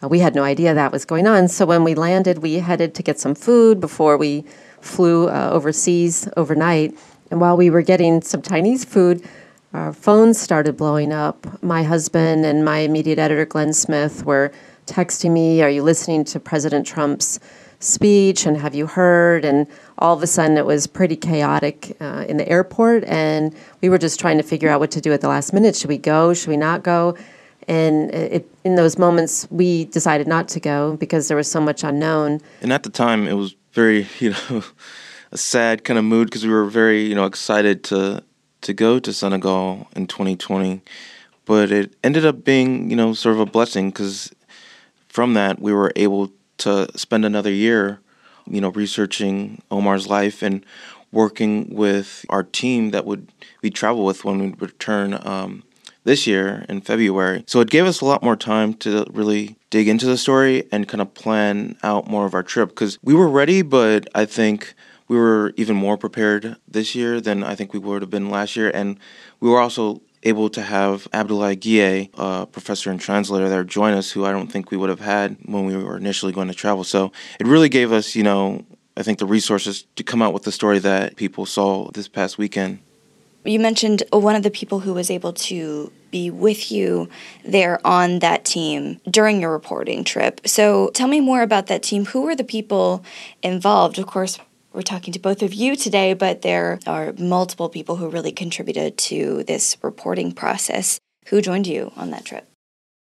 Uh, 0.00 0.06
we 0.06 0.20
had 0.20 0.36
no 0.36 0.44
idea 0.44 0.72
that 0.72 0.92
was 0.92 1.04
going 1.04 1.26
on. 1.26 1.48
So 1.48 1.66
when 1.66 1.82
we 1.82 1.96
landed, 1.96 2.38
we 2.38 2.54
headed 2.54 2.94
to 2.94 3.02
get 3.02 3.18
some 3.18 3.34
food 3.34 3.80
before 3.80 4.16
we 4.16 4.44
flew 4.80 5.28
uh, 5.28 5.50
overseas 5.52 6.28
overnight. 6.36 6.96
And 7.32 7.40
while 7.40 7.56
we 7.56 7.70
were 7.70 7.82
getting 7.82 8.22
some 8.22 8.40
Chinese 8.40 8.84
food, 8.84 9.28
our 9.72 9.92
phones 9.92 10.40
started 10.40 10.76
blowing 10.76 11.12
up. 11.12 11.60
My 11.60 11.82
husband 11.82 12.46
and 12.46 12.64
my 12.64 12.78
immediate 12.78 13.18
editor, 13.18 13.46
Glenn 13.46 13.72
Smith, 13.72 14.24
were 14.24 14.52
texting 14.88 15.30
me, 15.32 15.62
Are 15.62 15.68
you 15.68 15.82
listening 15.82 16.24
to 16.24 16.40
President 16.40 16.86
Trump's 16.86 17.38
speech? 17.80 18.46
And 18.46 18.56
have 18.56 18.74
you 18.74 18.86
heard? 18.86 19.44
And 19.44 19.66
all 19.98 20.16
of 20.16 20.22
a 20.22 20.26
sudden, 20.26 20.56
it 20.56 20.66
was 20.66 20.86
pretty 20.86 21.16
chaotic 21.16 21.96
uh, 22.00 22.24
in 22.28 22.38
the 22.38 22.48
airport. 22.48 23.04
And 23.04 23.54
we 23.80 23.88
were 23.88 23.98
just 23.98 24.18
trying 24.18 24.38
to 24.38 24.42
figure 24.42 24.68
out 24.68 24.80
what 24.80 24.90
to 24.92 25.00
do 25.00 25.12
at 25.12 25.20
the 25.20 25.28
last 25.28 25.52
minute. 25.52 25.76
Should 25.76 25.88
we 25.88 25.98
go? 25.98 26.34
Should 26.34 26.48
we 26.48 26.56
not 26.56 26.82
go? 26.82 27.16
And 27.68 28.10
it, 28.14 28.50
in 28.64 28.76
those 28.76 28.98
moments, 28.98 29.46
we 29.50 29.84
decided 29.86 30.26
not 30.26 30.48
to 30.48 30.60
go 30.60 30.96
because 30.96 31.28
there 31.28 31.36
was 31.36 31.50
so 31.50 31.60
much 31.60 31.84
unknown. 31.84 32.40
And 32.62 32.72
at 32.72 32.82
the 32.82 32.90
time, 32.90 33.28
it 33.28 33.34
was 33.34 33.54
very, 33.72 34.08
you 34.18 34.30
know, 34.30 34.64
a 35.32 35.36
sad 35.36 35.84
kind 35.84 35.98
of 35.98 36.04
mood 36.04 36.28
because 36.28 36.46
we 36.46 36.52
were 36.52 36.64
very, 36.64 37.02
you 37.02 37.14
know, 37.14 37.26
excited 37.26 37.84
to 37.84 38.24
to 38.60 38.74
go 38.74 38.98
to 38.98 39.12
Senegal 39.12 39.86
in 39.94 40.08
2020 40.08 40.82
but 41.48 41.72
it 41.72 41.96
ended 42.04 42.26
up 42.26 42.44
being 42.44 42.90
you 42.90 42.96
know 42.96 43.12
sort 43.14 43.34
of 43.34 43.40
a 43.40 43.46
blessing 43.46 43.88
because 43.88 44.30
from 45.18 45.34
that, 45.34 45.58
we 45.58 45.72
were 45.72 45.90
able 45.96 46.30
to 46.58 46.86
spend 46.96 47.24
another 47.24 47.50
year, 47.50 47.98
you 48.48 48.60
know, 48.60 48.68
researching 48.68 49.60
Omar's 49.68 50.06
life 50.06 50.42
and 50.42 50.64
working 51.10 51.74
with 51.74 52.24
our 52.28 52.44
team 52.44 52.92
that 52.92 53.04
would 53.04 53.26
we 53.60 53.68
travel 53.68 54.04
with 54.04 54.24
when 54.24 54.38
we 54.38 54.54
return 54.60 55.18
um, 55.26 55.64
this 56.04 56.24
year 56.24 56.64
in 56.68 56.80
February. 56.82 57.42
So 57.48 57.58
it 57.58 57.68
gave 57.68 57.84
us 57.84 58.00
a 58.00 58.04
lot 58.04 58.22
more 58.22 58.36
time 58.36 58.74
to 58.74 59.06
really 59.10 59.56
dig 59.70 59.88
into 59.88 60.06
the 60.06 60.16
story 60.16 60.68
and 60.70 60.86
kind 60.86 61.00
of 61.00 61.12
plan 61.14 61.76
out 61.82 62.06
more 62.06 62.24
of 62.24 62.32
our 62.32 62.44
trip 62.44 62.68
because 62.68 62.96
we 63.02 63.12
were 63.12 63.28
ready, 63.28 63.62
but 63.62 64.06
I 64.14 64.24
think 64.24 64.72
we 65.08 65.16
were 65.16 65.52
even 65.56 65.74
more 65.74 65.98
prepared 65.98 66.54
this 66.68 66.94
year 66.94 67.20
than 67.20 67.42
I 67.42 67.56
think 67.56 67.72
we 67.72 67.80
would 67.80 68.02
have 68.02 68.10
been 68.10 68.30
last 68.30 68.54
year. 68.54 68.70
And 68.72 69.00
we 69.40 69.50
were 69.50 69.58
also 69.58 70.00
able 70.28 70.50
to 70.50 70.62
have 70.62 71.08
Abdullah 71.12 71.56
Guiye, 71.56 72.10
a 72.14 72.46
professor 72.46 72.90
and 72.90 73.00
translator 73.00 73.48
there, 73.48 73.64
join 73.64 73.94
us, 73.94 74.10
who 74.10 74.24
I 74.24 74.32
don't 74.32 74.50
think 74.50 74.70
we 74.70 74.76
would 74.76 74.90
have 74.90 75.00
had 75.00 75.36
when 75.44 75.64
we 75.64 75.76
were 75.76 75.96
initially 75.96 76.32
going 76.32 76.48
to 76.48 76.54
travel. 76.54 76.84
So 76.84 77.12
it 77.40 77.46
really 77.46 77.68
gave 77.68 77.92
us, 77.92 78.14
you 78.14 78.22
know, 78.22 78.64
I 78.96 79.02
think 79.02 79.18
the 79.18 79.26
resources 79.26 79.84
to 79.96 80.02
come 80.02 80.22
out 80.22 80.32
with 80.32 80.42
the 80.42 80.52
story 80.52 80.78
that 80.80 81.16
people 81.16 81.46
saw 81.46 81.90
this 81.92 82.08
past 82.08 82.38
weekend. 82.38 82.80
You 83.44 83.60
mentioned 83.60 84.02
one 84.10 84.34
of 84.34 84.42
the 84.42 84.50
people 84.50 84.80
who 84.80 84.92
was 84.92 85.10
able 85.10 85.32
to 85.32 85.92
be 86.10 86.30
with 86.30 86.72
you 86.72 87.08
there 87.44 87.80
on 87.86 88.18
that 88.18 88.44
team 88.44 89.00
during 89.08 89.40
your 89.40 89.52
reporting 89.52 90.04
trip. 90.04 90.40
So 90.46 90.90
tell 90.94 91.06
me 91.06 91.20
more 91.20 91.42
about 91.42 91.66
that 91.68 91.82
team. 91.82 92.06
Who 92.06 92.22
were 92.22 92.34
the 92.34 92.44
people 92.44 93.04
involved? 93.42 93.98
Of 93.98 94.06
course, 94.06 94.38
we're 94.78 94.82
talking 94.82 95.12
to 95.12 95.18
both 95.18 95.42
of 95.42 95.52
you 95.52 95.74
today, 95.74 96.14
but 96.14 96.42
there 96.42 96.78
are 96.86 97.12
multiple 97.18 97.68
people 97.68 97.96
who 97.96 98.08
really 98.08 98.30
contributed 98.30 98.96
to 98.96 99.42
this 99.42 99.76
reporting 99.82 100.30
process. 100.30 101.00
Who 101.26 101.42
joined 101.42 101.66
you 101.66 101.90
on 101.96 102.12
that 102.12 102.24
trip? 102.24 102.48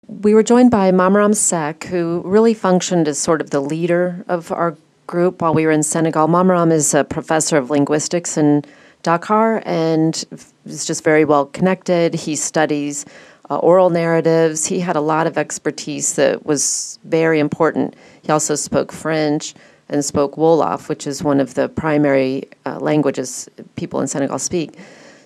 We 0.07 0.33
were 0.33 0.41
joined 0.41 0.71
by 0.71 0.89
Mamram 0.89 1.35
Sek, 1.35 1.83
who 1.83 2.23
really 2.25 2.55
functioned 2.55 3.07
as 3.07 3.19
sort 3.19 3.39
of 3.39 3.51
the 3.51 3.59
leader 3.59 4.25
of 4.27 4.51
our 4.51 4.77
group 5.05 5.43
while 5.43 5.53
we 5.53 5.67
were 5.67 5.71
in 5.71 5.83
Senegal. 5.83 6.27
Mamram 6.27 6.71
is 6.71 6.95
a 6.95 7.03
professor 7.03 7.55
of 7.55 7.69
linguistics 7.69 8.35
in 8.35 8.63
Dakar 9.03 9.61
and 9.63 10.25
is 10.65 10.85
just 10.85 11.03
very 11.03 11.23
well 11.23 11.45
connected. 11.45 12.15
He 12.15 12.35
studies 12.35 13.05
uh, 13.51 13.57
oral 13.57 13.91
narratives. 13.91 14.65
He 14.65 14.79
had 14.79 14.95
a 14.95 15.01
lot 15.01 15.27
of 15.27 15.37
expertise 15.37 16.15
that 16.15 16.47
was 16.47 16.97
very 17.03 17.39
important. 17.39 17.95
He 18.23 18.31
also 18.31 18.55
spoke 18.55 18.91
French 18.91 19.53
and 19.89 20.05
spoke 20.05 20.35
Wolof, 20.35 20.89
which 20.89 21.07
is 21.07 21.23
one 21.23 21.39
of 21.39 21.55
the 21.55 21.69
primary 21.69 22.47
uh, 22.65 22.79
languages 22.79 23.49
people 23.75 23.99
in 24.01 24.07
Senegal 24.07 24.39
speak. 24.39 24.77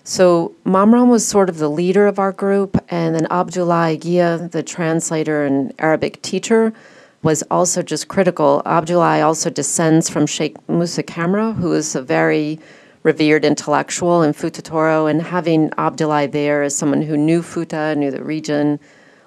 So 0.06 0.54
Mamram 0.66 1.10
was 1.10 1.26
sort 1.26 1.50
of 1.50 1.60
the 1.60 1.70
leader 1.70 2.08
of 2.08 2.20
our 2.20 2.34
group, 2.34 2.78
and 2.90 3.16
then 3.16 3.26
Abdullah 3.32 3.98
Guiye, 3.98 4.52
the 4.52 4.64
translator 4.64 5.46
and 5.46 5.74
Arabic 5.80 6.22
teacher, 6.22 6.74
was 7.22 7.42
also 7.50 7.82
just 7.82 8.10
critical. 8.10 8.62
Abdullah 8.66 9.22
also 9.22 9.50
descends 9.50 10.10
from 10.10 10.26
Sheikh 10.28 10.58
Musa 10.68 11.04
Camara, 11.04 11.54
who 11.54 11.72
is 11.72 11.96
a 11.96 12.02
very 12.02 12.60
revered 13.04 13.46
intellectual 13.46 14.24
in 14.24 14.34
Futa 14.34 14.62
Toro, 14.62 15.06
and 15.08 15.22
having 15.22 15.72
Abdullah 15.78 16.28
there 16.28 16.64
as 16.64 16.76
someone 16.76 17.02
who 17.02 17.16
knew 17.16 17.42
Futa, 17.42 17.96
knew 17.96 18.12
the 18.12 18.24
region, 18.24 18.80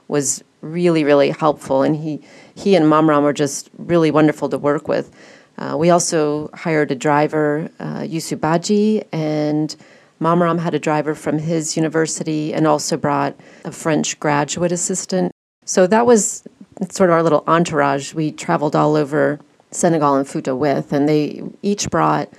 was 0.08 0.44
really, 0.60 1.04
really 1.04 1.30
helpful. 1.30 1.82
And 1.82 1.96
he, 1.96 2.20
he 2.56 2.74
and 2.74 2.86
Mamram 2.86 3.22
were 3.22 3.32
just 3.32 3.70
really 3.78 4.10
wonderful 4.10 4.48
to 4.48 4.58
work 4.58 4.88
with. 4.88 5.14
Uh, 5.58 5.76
we 5.78 5.90
also 5.90 6.50
hired 6.54 6.90
a 6.90 6.94
driver, 6.94 7.70
uh, 7.78 8.00
Yusu 8.00 8.38
Baji, 8.40 9.04
and 9.12 9.76
Mamram 10.20 10.58
had 10.58 10.74
a 10.74 10.78
driver 10.78 11.14
from 11.14 11.38
his 11.38 11.76
university 11.76 12.52
and 12.52 12.66
also 12.66 12.96
brought 12.96 13.36
a 13.64 13.72
French 13.72 14.18
graduate 14.18 14.72
assistant. 14.72 15.32
So 15.64 15.86
that 15.86 16.06
was 16.06 16.46
sort 16.90 17.10
of 17.10 17.14
our 17.14 17.22
little 17.22 17.44
entourage 17.46 18.14
we 18.14 18.32
traveled 18.32 18.74
all 18.74 18.96
over 18.96 19.38
Senegal 19.70 20.16
and 20.16 20.26
Futa 20.26 20.56
with, 20.56 20.92
and 20.92 21.08
they 21.08 21.42
each 21.62 21.90
brought 21.90 22.30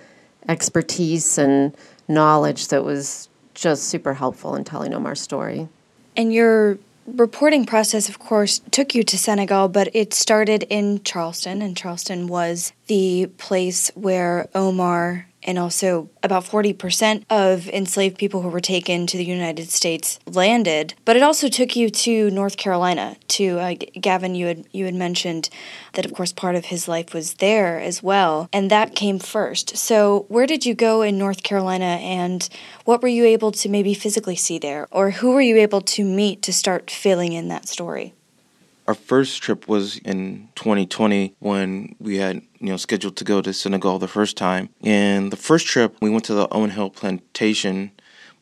expertise 0.47 1.37
and 1.37 1.75
knowledge 2.07 2.69
that 2.69 2.83
was 2.83 3.29
just 3.53 3.83
super 3.85 4.13
helpful 4.13 4.55
in 4.55 4.63
telling 4.63 4.93
Omar's 4.93 5.21
story. 5.21 5.67
And 6.15 6.33
your 6.33 6.79
reporting 7.07 7.65
process, 7.65 8.09
of 8.09 8.19
course, 8.19 8.61
took 8.71 8.93
you 8.93 9.03
to 9.03 9.17
Senegal, 9.17 9.69
but 9.69 9.89
it 9.93 10.13
started 10.13 10.63
in 10.69 11.03
Charleston, 11.03 11.61
and 11.61 11.75
Charleston 11.75 12.27
was 12.27 12.73
the 12.87 13.27
place 13.37 13.89
where 13.95 14.47
Omar 14.53 15.26
and 15.47 15.57
also 15.57 16.09
about 16.21 16.43
40% 16.43 17.23
of 17.29 17.69
enslaved 17.69 18.17
people 18.17 18.41
who 18.41 18.49
were 18.49 18.59
taken 18.59 19.07
to 19.07 19.17
the 19.17 19.23
United 19.23 19.69
States 19.69 20.19
landed. 20.27 20.93
But 21.05 21.15
it 21.15 21.23
also 21.23 21.47
took 21.47 21.75
you 21.75 21.89
to 21.89 22.29
North 22.29 22.57
Carolina. 22.57 23.15
To 23.29 23.59
uh, 23.59 23.75
Gavin, 23.99 24.35
you 24.35 24.47
had 24.47 24.65
you 24.73 24.85
had 24.85 24.93
mentioned 24.93 25.49
that 25.93 26.05
of 26.05 26.13
course 26.13 26.33
part 26.33 26.55
of 26.55 26.65
his 26.65 26.87
life 26.87 27.13
was 27.13 27.35
there 27.35 27.79
as 27.79 28.03
well, 28.03 28.49
and 28.51 28.69
that 28.69 28.95
came 28.95 29.19
first. 29.19 29.77
So 29.77 30.25
where 30.27 30.45
did 30.45 30.65
you 30.65 30.75
go 30.75 31.01
in 31.01 31.17
North 31.17 31.43
Carolina, 31.43 31.85
and 31.85 32.47
what 32.83 33.01
were 33.01 33.07
you 33.07 33.25
able 33.25 33.51
to 33.53 33.69
maybe 33.69 33.93
physically 33.93 34.35
see 34.35 34.59
there, 34.59 34.87
or 34.91 35.11
who 35.11 35.31
were 35.31 35.41
you 35.41 35.57
able 35.57 35.81
to 35.81 36.03
meet 36.03 36.41
to 36.43 36.53
start 36.53 36.91
filling 36.91 37.33
in 37.33 37.47
that 37.47 37.67
story? 37.67 38.13
Our 38.87 38.93
first 38.93 39.41
trip 39.43 39.67
was 39.67 39.97
in 39.97 40.47
2020 40.55 41.35
when 41.39 41.95
we 41.99 42.17
had, 42.17 42.41
you 42.59 42.69
know, 42.69 42.77
scheduled 42.77 43.17
to 43.17 43.25
go 43.25 43.41
to 43.41 43.51
Senegal 43.51 43.99
the 43.99 44.07
first 44.07 44.37
time. 44.37 44.69
And 44.81 45.29
the 45.29 45.37
first 45.37 45.67
trip, 45.67 45.97
we 46.01 46.09
went 46.09 46.23
to 46.25 46.33
the 46.33 46.47
Owen 46.53 46.69
Hill 46.69 46.89
Plantation, 46.89 47.91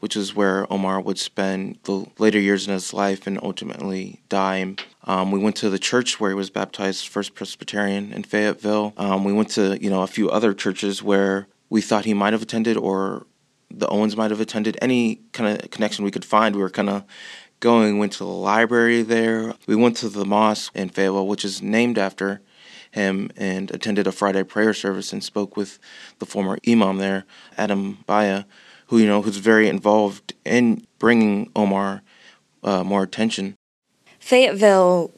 which 0.02 0.16
is 0.16 0.36
where 0.36 0.72
Omar 0.72 1.02
would 1.02 1.18
spend 1.18 1.80
the 1.86 2.06
later 2.20 2.40
years 2.40 2.68
in 2.68 2.74
his 2.74 2.94
life 2.94 3.26
and 3.26 3.40
ultimately 3.42 4.22
die. 4.30 4.76
Um, 5.06 5.32
we 5.32 5.40
went 5.40 5.56
to 5.58 5.70
the 5.72 5.80
church 5.80 6.20
where 6.20 6.30
he 6.30 6.36
was 6.36 6.52
baptized, 6.52 7.08
First 7.08 7.34
Presbyterian 7.34 8.14
in 8.14 8.22
Fayetteville. 8.22 8.94
Um, 8.98 9.24
we 9.24 9.34
went 9.34 9.50
to, 9.52 9.82
you 9.84 9.90
know, 9.90 10.04
a 10.04 10.08
few 10.08 10.30
other 10.30 10.54
churches 10.54 11.02
where 11.02 11.48
we 11.72 11.82
thought 11.82 12.06
he 12.06 12.14
might 12.14 12.34
have 12.34 12.44
attended 12.44 12.78
or 12.78 13.26
the 13.72 13.88
Owens 13.88 14.16
might 14.16 14.32
have 14.32 14.40
attended. 14.40 14.78
Any 14.82 15.22
kind 15.32 15.60
of 15.60 15.72
connection 15.72 16.06
we 16.06 16.12
could 16.12 16.24
find, 16.24 16.56
we 16.56 16.62
were 16.62 16.70
kind 16.70 16.90
of 16.90 17.04
going. 17.60 17.98
went 17.98 18.14
to 18.14 18.20
the 18.20 18.26
library 18.26 19.02
there. 19.02 19.54
We 19.68 19.76
went 19.76 19.98
to 19.98 20.10
the 20.10 20.26
mosque 20.26 20.76
in 20.76 20.90
Fayetteville, 20.90 21.28
which 21.28 21.46
is 21.46 21.62
named 21.62 21.98
after 21.98 22.42
him, 22.92 23.30
and 23.36 23.72
attended 23.72 24.08
a 24.08 24.12
Friday 24.12 24.44
prayer 24.44 24.74
service 24.74 25.12
and 25.12 25.24
spoke 25.24 25.58
with 25.58 25.80
the 26.20 26.26
former 26.26 26.58
imam 26.68 26.98
there, 26.98 27.26
Adam 27.58 28.00
Baya, 28.06 28.46
who 28.88 28.98
you 28.98 29.08
know 29.08 29.22
who's 29.22 29.38
very 29.38 29.68
involved 29.68 30.34
in 30.46 30.86
bringing 31.00 31.52
Omar 31.56 32.02
uh, 32.64 32.84
more 32.84 33.04
attention. 33.04 33.56
Fayetteville 34.20 35.12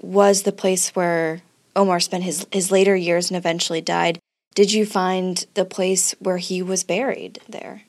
was 0.00 0.42
the 0.42 0.52
place 0.52 0.90
where 0.90 1.42
Omar 1.76 2.00
spent 2.00 2.24
his 2.24 2.46
his 2.52 2.70
later 2.70 2.96
years 2.96 3.30
and 3.30 3.36
eventually 3.36 3.80
died. 3.80 4.18
Did 4.54 4.72
you 4.72 4.86
find 4.86 5.44
the 5.54 5.64
place 5.64 6.14
where 6.20 6.38
he 6.38 6.62
was 6.62 6.84
buried 6.84 7.40
there? 7.48 7.82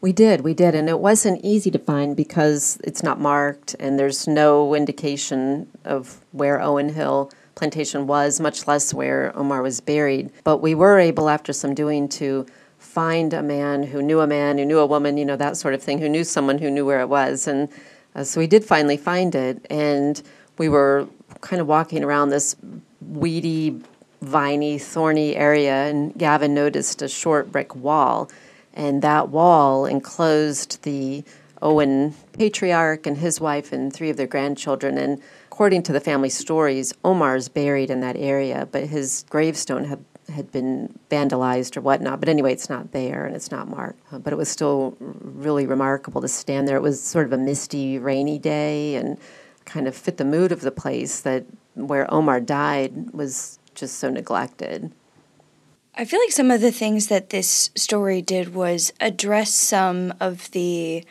We 0.00 0.12
did, 0.12 0.42
we 0.42 0.54
did, 0.54 0.76
and 0.76 0.88
it 0.88 1.00
wasn't 1.00 1.44
easy 1.44 1.72
to 1.72 1.78
find 1.78 2.16
because 2.16 2.78
it's 2.84 3.02
not 3.02 3.18
marked 3.18 3.74
and 3.80 3.98
there's 3.98 4.28
no 4.28 4.76
indication 4.76 5.68
of 5.84 6.20
where 6.30 6.62
Owen 6.62 6.90
Hill 6.90 7.32
plantation 7.56 8.06
was, 8.06 8.38
much 8.38 8.68
less 8.68 8.94
where 8.94 9.36
Omar 9.36 9.60
was 9.60 9.80
buried. 9.80 10.30
But 10.44 10.58
we 10.58 10.72
were 10.72 11.00
able, 11.00 11.28
after 11.28 11.52
some 11.52 11.74
doing, 11.74 12.08
to 12.10 12.46
find 12.78 13.34
a 13.34 13.42
man 13.42 13.82
who 13.82 14.00
knew 14.00 14.20
a 14.20 14.26
man 14.28 14.58
who 14.58 14.64
knew 14.64 14.78
a 14.78 14.86
woman, 14.86 15.16
you 15.16 15.24
know, 15.24 15.34
that 15.34 15.56
sort 15.56 15.74
of 15.74 15.82
thing, 15.82 15.98
who 15.98 16.08
knew 16.08 16.22
someone 16.22 16.58
who 16.58 16.70
knew 16.70 16.86
where 16.86 17.00
it 17.00 17.08
was. 17.08 17.48
And 17.48 17.68
uh, 18.14 18.22
so 18.22 18.38
we 18.38 18.46
did 18.46 18.64
finally 18.64 18.96
find 18.96 19.34
it, 19.34 19.66
and 19.68 20.22
we 20.58 20.68
were 20.68 21.08
kind 21.40 21.60
of 21.60 21.66
walking 21.66 22.04
around 22.04 22.28
this 22.28 22.54
weedy, 23.00 23.82
viney, 24.22 24.78
thorny 24.78 25.34
area, 25.34 25.88
and 25.88 26.14
Gavin 26.16 26.54
noticed 26.54 27.02
a 27.02 27.08
short 27.08 27.50
brick 27.50 27.74
wall 27.74 28.30
and 28.78 29.02
that 29.02 29.28
wall 29.28 29.84
enclosed 29.84 30.82
the 30.84 31.24
Owen 31.60 32.14
patriarch 32.32 33.06
and 33.06 33.18
his 33.18 33.40
wife 33.40 33.72
and 33.72 33.92
three 33.92 34.08
of 34.08 34.16
their 34.16 34.28
grandchildren. 34.28 34.96
And 34.96 35.20
according 35.46 35.82
to 35.82 35.92
the 35.92 36.00
family 36.00 36.30
stories, 36.30 36.94
Omar's 37.04 37.48
buried 37.48 37.90
in 37.90 38.00
that 38.00 38.16
area, 38.16 38.68
but 38.70 38.84
his 38.84 39.26
gravestone 39.28 39.84
had 39.84 40.04
had 40.32 40.52
been 40.52 40.94
vandalized 41.10 41.74
or 41.74 41.80
whatnot. 41.80 42.20
But 42.20 42.28
anyway, 42.28 42.52
it's 42.52 42.68
not 42.68 42.92
there 42.92 43.24
and 43.24 43.34
it's 43.34 43.50
not 43.50 43.66
marked. 43.66 44.00
Uh, 44.12 44.18
but 44.18 44.32
it 44.32 44.36
was 44.36 44.50
still 44.50 44.94
really 45.00 45.66
remarkable 45.66 46.20
to 46.20 46.28
stand 46.28 46.68
there. 46.68 46.76
It 46.76 46.82
was 46.82 47.02
sort 47.02 47.24
of 47.24 47.32
a 47.32 47.38
misty, 47.38 47.98
rainy 47.98 48.38
day 48.38 48.96
and 48.96 49.18
kind 49.64 49.88
of 49.88 49.96
fit 49.96 50.18
the 50.18 50.26
mood 50.26 50.52
of 50.52 50.60
the 50.60 50.70
place 50.70 51.22
that 51.22 51.46
where 51.74 52.12
Omar 52.12 52.40
died 52.40 53.10
was 53.12 53.58
just 53.74 53.98
so 53.98 54.10
neglected. 54.10 54.92
I 56.00 56.04
feel 56.04 56.20
like 56.20 56.30
some 56.30 56.52
of 56.52 56.60
the 56.60 56.70
things 56.70 57.08
that 57.08 57.30
this 57.30 57.70
story 57.74 58.22
did 58.22 58.54
was 58.54 58.92
address 59.00 59.52
some 59.52 60.14
of 60.20 60.48
the 60.52 61.04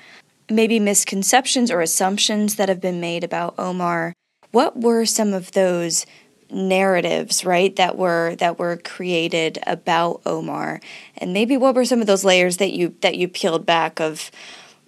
maybe 0.49 0.79
misconceptions 0.79 1.69
or 1.69 1.81
assumptions 1.81 2.55
that 2.55 2.69
have 2.69 2.79
been 2.79 3.01
made 3.01 3.25
about 3.25 3.55
Omar. 3.57 4.13
What 4.51 4.79
were 4.79 5.03
some 5.03 5.33
of 5.33 5.51
those 5.51 6.05
narratives, 6.49 7.43
right, 7.43 7.75
that 7.75 7.97
were 7.97 8.37
that 8.37 8.59
were 8.59 8.77
created 8.77 9.59
about 9.67 10.21
Omar? 10.25 10.79
And 11.17 11.33
maybe 11.33 11.57
what 11.57 11.75
were 11.75 11.83
some 11.83 11.99
of 11.99 12.07
those 12.07 12.23
layers 12.23 12.55
that 12.55 12.71
you 12.71 12.95
that 13.01 13.17
you 13.17 13.27
peeled 13.27 13.65
back 13.65 13.99
of 13.99 14.31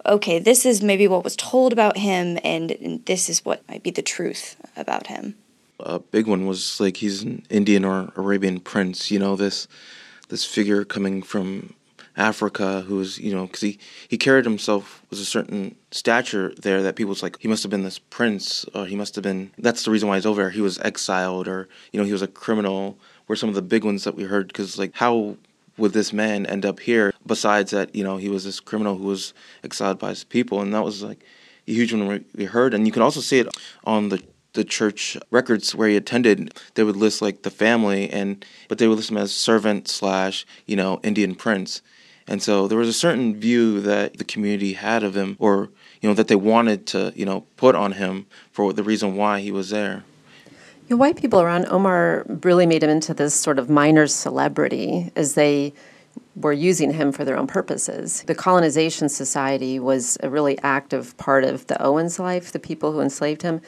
okay, 0.06 0.38
this 0.38 0.64
is 0.64 0.80
maybe 0.80 1.08
what 1.08 1.24
was 1.24 1.36
told 1.36 1.74
about 1.74 1.98
him 1.98 2.38
and, 2.42 2.70
and 2.70 3.04
this 3.04 3.28
is 3.28 3.44
what 3.44 3.68
might 3.68 3.82
be 3.82 3.90
the 3.90 4.00
truth 4.00 4.56
about 4.78 5.08
him 5.08 5.34
a 5.84 5.98
big 5.98 6.26
one 6.26 6.46
was 6.46 6.80
like 6.80 6.98
he's 6.98 7.22
an 7.22 7.44
Indian 7.50 7.84
or 7.84 8.12
Arabian 8.16 8.60
prince. 8.60 9.10
You 9.10 9.18
know 9.18 9.36
this 9.36 9.68
this 10.28 10.44
figure 10.44 10.84
coming 10.84 11.22
from 11.22 11.74
Africa, 12.16 12.82
who 12.82 12.96
was, 12.96 13.18
you 13.18 13.34
know, 13.34 13.46
because 13.46 13.60
he, 13.62 13.78
he 14.08 14.18
carried 14.18 14.44
himself 14.44 15.02
with 15.10 15.18
a 15.20 15.24
certain 15.24 15.74
stature 15.90 16.52
there 16.60 16.82
that 16.82 16.96
people 16.96 17.08
was 17.10 17.22
like, 17.22 17.36
he 17.40 17.48
must 17.48 17.62
have 17.62 17.70
been 17.70 17.82
this 17.82 17.98
prince, 17.98 18.64
or 18.74 18.84
he 18.84 18.96
must 18.96 19.14
have 19.14 19.24
been, 19.24 19.50
that's 19.58 19.84
the 19.84 19.90
reason 19.90 20.08
why 20.08 20.16
he's 20.16 20.26
over 20.26 20.42
there. 20.42 20.50
He 20.50 20.60
was 20.60 20.78
exiled, 20.80 21.48
or, 21.48 21.68
you 21.92 22.00
know, 22.00 22.04
he 22.04 22.12
was 22.12 22.20
a 22.22 22.26
criminal, 22.26 22.98
were 23.26 23.36
some 23.36 23.48
of 23.48 23.54
the 23.54 23.62
big 23.62 23.84
ones 23.84 24.04
that 24.04 24.16
we 24.16 24.24
heard, 24.24 24.48
because, 24.48 24.78
like, 24.78 24.94
how 24.94 25.36
would 25.78 25.92
this 25.92 26.12
man 26.12 26.46
end 26.46 26.66
up 26.66 26.80
here 26.80 27.14
besides 27.26 27.70
that, 27.70 27.94
you 27.94 28.04
know, 28.04 28.18
he 28.18 28.28
was 28.28 28.44
this 28.44 28.60
criminal 28.60 28.96
who 28.96 29.04
was 29.04 29.32
exiled 29.64 29.98
by 29.98 30.10
his 30.10 30.24
people, 30.24 30.60
and 30.60 30.74
that 30.74 30.84
was, 30.84 31.02
like, 31.02 31.24
a 31.66 31.72
huge 31.72 31.92
one 31.92 32.24
we 32.34 32.44
heard. 32.44 32.74
And 32.74 32.86
you 32.86 32.92
can 32.92 33.02
also 33.02 33.20
see 33.20 33.38
it 33.38 33.48
on 33.84 34.10
the 34.10 34.22
the 34.52 34.64
church 34.64 35.16
records 35.30 35.74
where 35.74 35.88
he 35.88 35.96
attended, 35.96 36.54
they 36.74 36.84
would 36.84 36.96
list 36.96 37.22
like 37.22 37.42
the 37.42 37.50
family 37.50 38.10
and 38.10 38.44
but 38.68 38.78
they 38.78 38.88
would 38.88 38.96
list 38.96 39.10
him 39.10 39.16
as 39.16 39.32
servant 39.32 39.88
slash, 39.88 40.46
you 40.66 40.76
know, 40.76 41.00
Indian 41.02 41.34
prince. 41.34 41.82
And 42.26 42.42
so 42.42 42.68
there 42.68 42.78
was 42.78 42.88
a 42.88 42.92
certain 42.92 43.34
view 43.34 43.80
that 43.80 44.18
the 44.18 44.24
community 44.24 44.74
had 44.74 45.02
of 45.02 45.16
him 45.16 45.36
or, 45.40 45.68
you 46.00 46.08
know, 46.08 46.14
that 46.14 46.28
they 46.28 46.36
wanted 46.36 46.86
to, 46.88 47.12
you 47.16 47.24
know, 47.24 47.44
put 47.56 47.74
on 47.74 47.92
him 47.92 48.26
for 48.52 48.72
the 48.72 48.84
reason 48.84 49.16
why 49.16 49.40
he 49.40 49.50
was 49.50 49.70
there. 49.70 50.04
You 50.88 50.96
know, 50.96 50.96
white 50.96 51.16
people 51.16 51.40
around 51.40 51.66
Omar 51.66 52.24
really 52.42 52.66
made 52.66 52.82
him 52.82 52.90
into 52.90 53.14
this 53.14 53.34
sort 53.34 53.58
of 53.58 53.68
minor 53.68 54.06
celebrity 54.06 55.10
as 55.16 55.34
they 55.34 55.72
were 56.36 56.52
using 56.52 56.92
him 56.92 57.12
for 57.12 57.24
their 57.24 57.36
own 57.36 57.46
purposes. 57.46 58.22
The 58.22 58.34
colonization 58.34 59.08
society 59.08 59.78
was 59.78 60.16
a 60.22 60.30
really 60.30 60.58
active 60.62 61.16
part 61.16 61.44
of 61.44 61.66
the 61.66 61.80
Owens 61.82 62.18
life, 62.18 62.52
the 62.52 62.58
people 62.58 62.92
who 62.92 63.00
enslaved 63.00 63.42
him. 63.42 63.60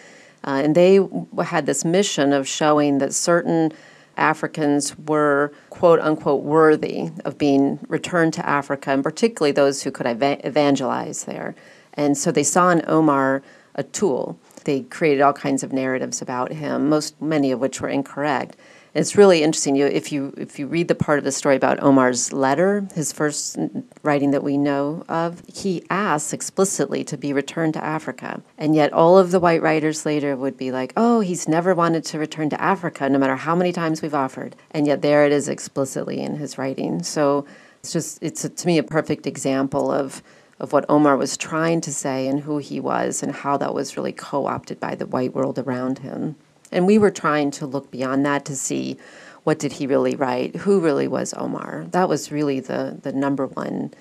Uh, 0.45 0.61
and 0.65 0.75
they 0.75 0.99
had 1.45 1.67
this 1.67 1.85
mission 1.85 2.33
of 2.33 2.49
showing 2.49 2.99
that 2.99 3.15
certain 3.15 3.73
Africans 4.17 4.99
were 4.99 5.53
quote 5.71 6.01
unquote 6.01 6.43
worthy 6.43 7.11
of 7.25 7.39
being 7.39 7.79
returned 7.89 8.35
to 8.35 8.47
Africa, 8.47 8.91
and 8.91 9.03
particularly 9.03 9.53
those 9.53 9.83
who 9.83 9.91
could 9.91 10.07
evangelize 10.07 11.25
there. 11.25 11.55
And 11.95 12.17
so 12.17 12.33
they 12.33 12.43
saw 12.43 12.71
in 12.71 12.83
Omar 12.87 13.43
a 13.75 13.83
tool. 13.83 14.39
They 14.65 14.83
created 14.83 15.23
all 15.23 15.33
kinds 15.33 15.63
of 15.63 15.73
narratives 15.73 16.21
about 16.21 16.53
him, 16.53 16.89
most 16.89 17.21
many 17.21 17.53
of 17.53 17.61
which 17.61 17.81
were 17.81 17.89
incorrect 17.89 18.57
it's 18.95 19.17
really 19.17 19.43
interesting. 19.43 19.75
You, 19.75 19.87
if 19.87 20.13
you 20.13 20.35
if 20.37 20.59
you 20.59 20.67
read 20.67 20.89
the 20.89 20.95
part 20.95 21.19
of 21.19 21.25
the 21.25 21.33
story 21.33 21.57
about 21.57 21.83
Omar's 21.83 22.33
letter, 22.33 22.87
his 22.95 23.13
first 23.13 23.59
writing 24.03 24.33
that 24.33 24.43
we 24.43 24.59
know 24.59 25.05
of, 25.09 25.43
he 25.47 25.85
asks 25.89 26.33
explicitly 26.33 27.03
to 27.05 27.17
be 27.17 27.33
returned 27.33 27.75
to 27.75 27.85
Africa, 27.85 28.43
and 28.59 28.75
yet 28.75 28.93
all 28.93 29.17
of 29.17 29.31
the 29.31 29.41
white 29.41 29.63
writers 29.63 30.05
later 30.05 30.37
would 30.37 30.59
be 30.59 30.71
like, 30.71 30.93
"Oh, 30.97 31.21
he's 31.21 31.49
never 31.49 31.75
wanted 31.75 32.05
to 32.07 32.19
return 32.19 32.51
to 32.51 32.61
Africa, 32.61 33.09
no 33.09 33.19
matter 33.19 33.37
how 33.37 33.57
many 33.57 33.73
times 33.73 34.03
we've 34.03 34.15
offered." 34.15 34.57
And 34.73 34.87
yet 34.87 35.01
there 35.01 35.25
it 35.25 35.33
is 35.33 35.49
explicitly 35.49 36.21
in 36.21 36.37
his 36.37 36.59
writing. 36.59 37.03
So 37.03 37.47
it's 37.81 37.93
just 37.93 38.23
it's 38.23 38.45
a, 38.45 38.51
to 38.51 38.67
me 38.67 38.77
a 38.77 38.83
perfect 38.83 39.27
example 39.27 39.91
of 39.91 40.23
of 40.61 40.73
what 40.73 40.85
Omar 40.89 41.17
was 41.17 41.37
trying 41.37 41.81
to 41.81 41.93
say 41.93 42.29
and 42.29 42.41
who 42.41 42.59
he 42.59 42.79
was 42.79 43.23
and 43.23 43.33
how 43.33 43.57
that 43.57 43.75
was 43.75 43.97
really 43.97 44.13
co-opted 44.13 44.79
by 44.79 44.95
the 44.95 45.07
white 45.07 45.35
world 45.35 45.59
around 45.59 46.01
him. 46.01 46.37
And 46.73 46.87
we 46.87 46.99
were 46.99 47.11
trying 47.11 47.51
to 47.53 47.67
look 47.67 47.91
beyond 47.91 48.25
that 48.27 48.45
to 48.47 48.57
see 48.57 48.97
what 49.45 49.59
did 49.59 49.75
he 49.75 49.87
really 49.87 50.15
write, 50.15 50.57
who 50.57 50.81
really 50.81 51.09
was 51.09 51.35
Omar. 51.35 51.87
That 51.91 52.09
was 52.09 52.31
really 52.33 52.61
the, 52.61 52.99
the 53.03 53.13
number 53.13 53.47
one 53.47 53.93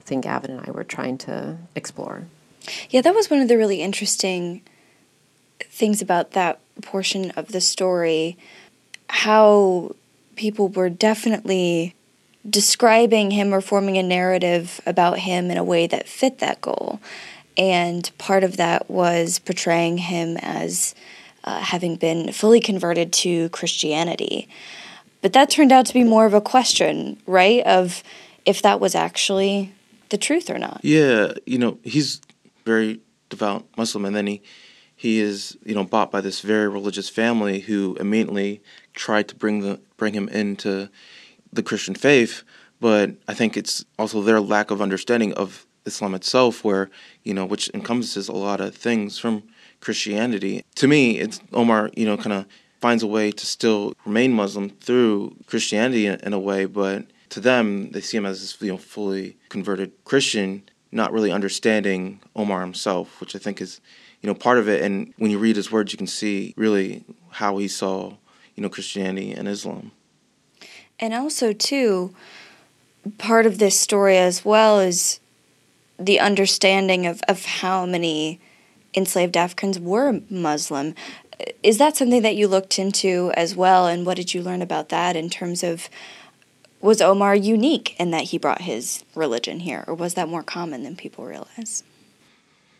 thing 0.00 0.20
Gavin 0.20 0.52
and 0.52 0.66
I 0.66 0.70
were 0.70 0.84
trying 0.84 1.18
to 1.18 1.56
explore. 1.74 2.26
Yeah, 2.90 3.00
that 3.00 3.14
was 3.14 3.30
one 3.30 3.40
of 3.40 3.48
the 3.48 3.56
really 3.56 3.80
interesting 3.82 4.62
things 5.60 6.02
about 6.02 6.32
that 6.32 6.60
portion 6.82 7.30
of 7.32 7.48
the 7.48 7.60
story. 7.60 8.36
How 9.08 9.94
people 10.36 10.68
were 10.68 10.90
definitely 10.90 11.94
describing 12.48 13.32
him 13.32 13.52
or 13.52 13.60
forming 13.60 13.98
a 13.98 14.02
narrative 14.02 14.80
about 14.86 15.18
him 15.20 15.50
in 15.50 15.56
a 15.56 15.64
way 15.64 15.86
that 15.86 16.08
fit 16.08 16.38
that 16.38 16.60
goal. 16.60 17.00
And 17.56 18.10
part 18.18 18.44
of 18.44 18.56
that 18.56 18.90
was 18.90 19.38
portraying 19.38 19.98
him 19.98 20.36
as 20.38 20.94
uh, 21.44 21.60
having 21.60 21.96
been 21.96 22.32
fully 22.32 22.60
converted 22.60 23.12
to 23.12 23.48
Christianity. 23.50 24.48
But 25.22 25.32
that 25.34 25.50
turned 25.50 25.72
out 25.72 25.86
to 25.86 25.94
be 25.94 26.04
more 26.04 26.26
of 26.26 26.34
a 26.34 26.40
question, 26.40 27.20
right? 27.26 27.62
Of 27.64 28.02
if 28.46 28.62
that 28.62 28.80
was 28.80 28.94
actually 28.94 29.72
the 30.08 30.18
truth 30.18 30.50
or 30.50 30.58
not. 30.58 30.80
Yeah, 30.82 31.32
you 31.46 31.58
know, 31.58 31.78
he's 31.82 32.20
very 32.64 33.00
devout 33.28 33.66
Muslim, 33.76 34.04
and 34.04 34.14
then 34.14 34.26
he 34.26 34.42
he 34.94 35.20
is 35.20 35.56
you 35.64 35.74
know 35.74 35.84
bought 35.84 36.10
by 36.10 36.20
this 36.20 36.40
very 36.40 36.68
religious 36.68 37.08
family 37.08 37.60
who 37.60 37.96
immediately 37.98 38.62
tried 38.92 39.28
to 39.28 39.34
bring 39.34 39.60
the 39.60 39.80
bring 39.96 40.14
him 40.14 40.28
into 40.28 40.88
the 41.52 41.62
Christian 41.62 41.94
faith. 41.94 42.42
But 42.80 43.12
I 43.28 43.34
think 43.34 43.56
it's 43.56 43.84
also 43.98 44.22
their 44.22 44.40
lack 44.40 44.70
of 44.70 44.80
understanding 44.80 45.32
of 45.34 45.66
Islam 45.86 46.14
itself, 46.14 46.64
where 46.64 46.90
you 47.24 47.34
know, 47.34 47.46
which 47.46 47.70
encompasses 47.72 48.28
a 48.28 48.32
lot 48.32 48.60
of 48.60 48.74
things 48.74 49.18
from 49.18 49.44
Christianity. 49.80 50.64
To 50.76 50.88
me, 50.88 51.18
it's 51.18 51.40
Omar, 51.52 51.90
you 51.96 52.06
know, 52.06 52.16
kind 52.16 52.32
of 52.32 52.46
finds 52.80 53.02
a 53.02 53.06
way 53.06 53.30
to 53.30 53.46
still 53.46 53.94
remain 54.04 54.32
Muslim 54.32 54.70
through 54.70 55.36
Christianity 55.46 56.06
in, 56.06 56.18
in, 56.20 56.32
a 56.32 56.38
way, 56.38 56.64
but 56.64 57.04
to 57.30 57.40
them, 57.40 57.90
they 57.92 58.00
see 58.00 58.16
him 58.16 58.26
as 58.26 58.40
this, 58.40 58.60
you 58.60 58.72
know, 58.72 58.78
fully 58.78 59.36
converted 59.48 59.92
Christian, 60.04 60.62
not 60.90 61.12
really 61.12 61.30
understanding 61.30 62.20
Omar 62.34 62.60
himself, 62.62 63.20
which 63.20 63.36
I 63.36 63.38
think 63.38 63.60
is, 63.60 63.80
you 64.22 64.26
know, 64.26 64.34
part 64.34 64.58
of 64.58 64.68
it. 64.68 64.82
And 64.82 65.12
when 65.18 65.30
you 65.30 65.38
read 65.38 65.56
his 65.56 65.70
words, 65.70 65.92
you 65.92 65.98
can 65.98 66.06
see 66.06 66.54
really 66.56 67.04
how 67.30 67.58
he 67.58 67.68
saw, 67.68 68.14
you 68.54 68.62
know, 68.62 68.68
Christianity 68.68 69.32
and 69.32 69.46
Islam. 69.46 69.92
And 70.98 71.14
also, 71.14 71.52
too, 71.52 72.14
part 73.18 73.46
of 73.46 73.58
this 73.58 73.78
story 73.78 74.18
as 74.18 74.44
well 74.44 74.80
is 74.80 75.20
the 75.98 76.18
understanding 76.18 77.06
of, 77.06 77.20
of 77.28 77.44
how 77.44 77.86
many 77.86 78.40
enslaved 78.94 79.36
Africans 79.36 79.78
were 79.78 80.20
Muslim. 80.28 80.94
Is 81.62 81.78
that 81.78 81.96
something 81.96 82.22
that 82.22 82.36
you 82.36 82.48
looked 82.48 82.78
into 82.78 83.32
as 83.34 83.56
well? 83.56 83.86
And 83.86 84.04
what 84.04 84.16
did 84.16 84.34
you 84.34 84.42
learn 84.42 84.62
about 84.62 84.88
that 84.90 85.16
in 85.16 85.30
terms 85.30 85.62
of 85.62 85.88
was 86.80 87.00
Omar 87.02 87.34
unique 87.34 87.94
in 88.00 88.10
that 88.10 88.24
he 88.24 88.38
brought 88.38 88.62
his 88.62 89.04
religion 89.14 89.60
here, 89.60 89.84
or 89.86 89.94
was 89.94 90.14
that 90.14 90.28
more 90.28 90.42
common 90.42 90.82
than 90.82 90.96
people 90.96 91.24
realize? 91.26 91.84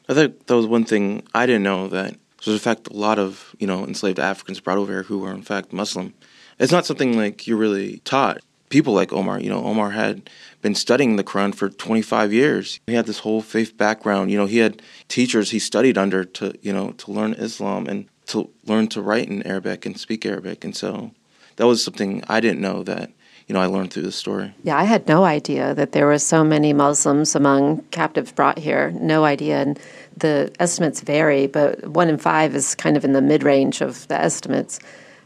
I 0.09 0.14
think 0.14 0.46
that 0.46 0.57
was 0.57 0.66
one 0.66 0.85
thing 0.85 1.23
I 1.35 1.46
didn't 1.46 1.62
know 1.62 1.88
that 1.88 2.16
there's 2.44 2.57
in 2.57 2.59
fact 2.59 2.88
a 2.88 2.94
lot 2.94 3.18
of 3.18 3.55
you 3.59 3.66
know 3.66 3.85
enslaved 3.85 4.18
Africans 4.18 4.61
brought 4.61 4.79
over 4.79 4.92
here 4.92 5.03
who 5.03 5.18
were 5.18 5.33
in 5.33 5.42
fact 5.42 5.73
Muslim. 5.73 6.14
It's 6.59 6.73
not 6.73 6.87
something 6.87 7.16
like 7.16 7.46
you're 7.46 7.57
really 7.57 7.99
taught. 8.01 8.38
People 8.71 8.95
like 8.95 9.13
Omar, 9.13 9.41
you 9.41 9.51
know, 9.51 9.65
Omar 9.65 9.91
had 9.91 10.31
been 10.63 10.77
studying 10.77 11.17
the 11.17 11.25
Quran 11.25 11.55
for 11.55 11.69
25 11.69 12.33
years. 12.33 12.81
He 12.87 12.95
had 12.95 13.07
this 13.07 13.19
whole 13.19 13.43
faith 13.43 13.77
background. 13.77 14.31
You 14.31 14.39
know, 14.39 14.47
he 14.47 14.59
had 14.59 14.81
teachers 15.09 15.51
he 15.51 15.59
studied 15.59 15.99
under 15.99 16.25
to, 16.25 16.55
you 16.63 16.73
know, 16.73 16.93
to 16.93 17.11
learn 17.11 17.35
Islam 17.35 17.87
and 17.87 18.07
to 18.27 18.49
learn 18.65 18.87
to 18.89 19.03
write 19.03 19.29
in 19.29 19.43
Arabic 19.43 19.85
and 19.85 19.99
speak 19.99 20.25
Arabic. 20.25 20.65
And 20.65 20.77
so 20.77 21.11
that 21.57 21.67
was 21.67 21.85
something 21.85 22.23
I 22.29 22.39
didn't 22.39 22.61
know 22.61 22.85
that, 22.85 23.11
you 23.49 23.55
know, 23.55 23.61
I 23.61 23.67
learned 23.67 23.93
through 23.93 24.05
the 24.05 24.13
story. 24.13 24.55
Yeah, 24.63 24.79
I 24.79 24.85
had 24.85 25.09
no 25.09 25.25
idea 25.25 25.75
that 25.75 25.91
there 25.91 26.07
were 26.07 26.19
so 26.19 26.45
many 26.45 26.73
Muslims 26.73 27.35
among 27.35 27.83
captives 27.91 28.31
brought 28.31 28.59
here. 28.59 28.93
No 28.93 29.25
idea. 29.25 29.63
And 29.63 29.81
the 30.17 30.53
estimates 30.61 31.01
vary, 31.01 31.49
but 31.49 31.89
one 31.89 32.09
in 32.09 32.19
five 32.19 32.55
is 32.55 32.77
kind 32.77 32.97
of 32.97 33.05
in 33.05 33.15
the 33.15 33.23
mid 33.23 33.43
range 33.43 33.81
of 33.81 34.07
the 34.07 34.15
estimates. 34.15 34.79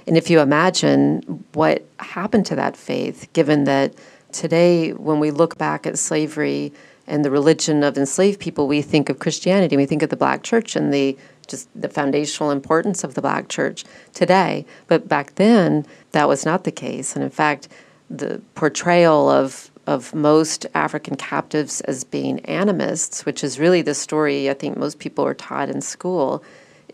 And 0.06 0.16
if 0.16 0.28
you 0.30 0.40
imagine 0.40 1.44
what 1.52 1.84
happened 1.98 2.46
to 2.46 2.56
that 2.56 2.76
faith, 2.76 3.28
given 3.32 3.64
that 3.64 3.94
today, 4.32 4.92
when 4.92 5.20
we 5.20 5.30
look 5.30 5.56
back 5.56 5.86
at 5.86 5.98
slavery 5.98 6.72
and 7.06 7.24
the 7.24 7.30
religion 7.30 7.82
of 7.82 7.96
enslaved 7.96 8.40
people, 8.40 8.66
we 8.66 8.82
think 8.82 9.08
of 9.08 9.18
Christianity. 9.18 9.76
We 9.76 9.86
think 9.86 10.02
of 10.02 10.10
the 10.10 10.16
black 10.16 10.42
church 10.42 10.76
and 10.76 10.92
the 10.92 11.16
just 11.46 11.68
the 11.78 11.90
foundational 11.90 12.50
importance 12.50 13.04
of 13.04 13.14
the 13.14 13.20
black 13.20 13.48
church 13.48 13.84
today. 14.14 14.64
But 14.86 15.08
back 15.08 15.34
then, 15.34 15.84
that 16.12 16.26
was 16.26 16.46
not 16.46 16.64
the 16.64 16.72
case. 16.72 17.14
And 17.14 17.22
in 17.22 17.30
fact, 17.30 17.68
the 18.08 18.40
portrayal 18.54 19.28
of 19.28 19.70
of 19.86 20.14
most 20.14 20.66
African 20.74 21.14
captives 21.14 21.82
as 21.82 22.04
being 22.04 22.40
animists, 22.46 23.26
which 23.26 23.44
is 23.44 23.58
really 23.58 23.82
the 23.82 23.94
story 23.94 24.48
I 24.48 24.54
think 24.54 24.78
most 24.78 24.98
people 24.98 25.26
are 25.26 25.34
taught 25.34 25.68
in 25.68 25.82
school, 25.82 26.42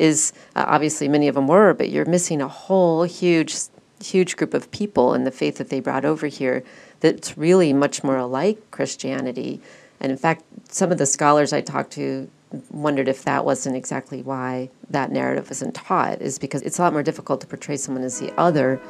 is 0.01 0.33
uh, 0.57 0.65
obviously 0.67 1.09
many 1.09 1.29
of 1.29 1.35
them 1.35 1.47
were, 1.47 1.75
but 1.75 1.91
you're 1.91 2.07
missing 2.07 2.41
a 2.41 2.49
whole 2.49 3.03
huge, 3.03 3.55
huge 4.03 4.37
group 4.37 4.55
of 4.55 4.71
people 4.71 5.13
in 5.15 5.25
the 5.25 5.31
faith 5.31 5.59
that 5.59 5.69
they 5.69 5.79
brought 5.79 6.05
over 6.05 6.27
here 6.27 6.65
that's 7.01 7.37
really 7.37 7.73
much 7.73 8.03
more 8.03 8.25
like 8.25 8.71
Christianity. 8.71 9.61
And 10.01 10.11
in 10.11 10.17
fact, 10.17 10.43
some 10.69 10.91
of 10.91 10.99
the 10.99 11.07
scholars 11.07 11.53
I 11.53 11.61
talked 11.61 11.93
to 11.93 12.31
wondered 12.71 13.09
if 13.09 13.25
that 13.25 13.45
wasn't 13.45 13.77
exactly 13.77 14.23
why 14.23 14.71
that 14.89 15.13
narrative 15.13 15.51
isn't 15.51 15.75
taught, 15.75 16.21
is 16.21 16.39
because 16.39 16.63
it's 16.63 16.79
a 16.79 16.83
lot 16.83 16.93
more 16.93 17.03
difficult 17.03 17.41
to 17.43 17.47
portray 17.47 17.77
someone 17.77 18.03
as 18.03 18.19
the 18.19 18.33
other 18.41 18.81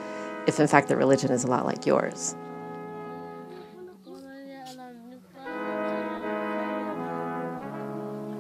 if, 0.46 0.58
in 0.58 0.66
fact, 0.66 0.88
their 0.88 0.96
religion 0.96 1.30
is 1.30 1.44
a 1.44 1.46
lot 1.46 1.66
like 1.66 1.84
yours. 1.84 2.34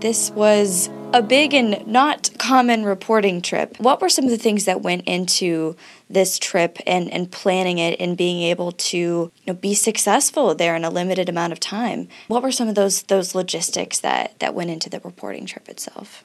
This 0.00 0.30
was 0.30 0.88
a 1.12 1.22
big 1.22 1.52
and 1.52 1.86
not 1.86 2.29
common 2.50 2.84
reporting 2.84 3.40
trip. 3.40 3.78
What 3.78 4.00
were 4.00 4.08
some 4.08 4.24
of 4.24 4.30
the 4.32 4.36
things 4.36 4.64
that 4.64 4.82
went 4.82 5.04
into 5.04 5.76
this 6.08 6.36
trip 6.36 6.78
and, 6.84 7.08
and 7.08 7.30
planning 7.30 7.78
it 7.78 8.00
and 8.00 8.16
being 8.16 8.42
able 8.42 8.72
to 8.72 8.98
you 8.98 9.32
know, 9.46 9.54
be 9.54 9.72
successful 9.72 10.52
there 10.56 10.74
in 10.74 10.84
a 10.84 10.90
limited 10.90 11.28
amount 11.28 11.52
of 11.52 11.60
time? 11.60 12.08
What 12.26 12.42
were 12.42 12.50
some 12.50 12.66
of 12.66 12.74
those 12.74 13.04
those 13.04 13.36
logistics 13.36 14.00
that, 14.00 14.36
that 14.40 14.52
went 14.52 14.70
into 14.70 14.90
the 14.90 14.98
reporting 15.04 15.46
trip 15.46 15.68
itself? 15.68 16.24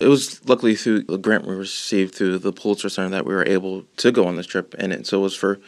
It 0.00 0.08
was 0.08 0.44
luckily 0.48 0.74
through 0.74 1.02
the 1.02 1.18
grant 1.18 1.46
we 1.46 1.54
received 1.54 2.16
through 2.16 2.38
the 2.38 2.52
Pulitzer 2.52 2.88
Center 2.88 3.10
that 3.10 3.24
we 3.24 3.32
were 3.32 3.46
able 3.46 3.84
to 3.98 4.10
go 4.10 4.26
on 4.26 4.34
this 4.34 4.46
trip, 4.46 4.74
and 4.76 4.92
it, 4.92 5.06
so 5.06 5.18
it 5.18 5.22
was 5.22 5.36
for 5.36 5.60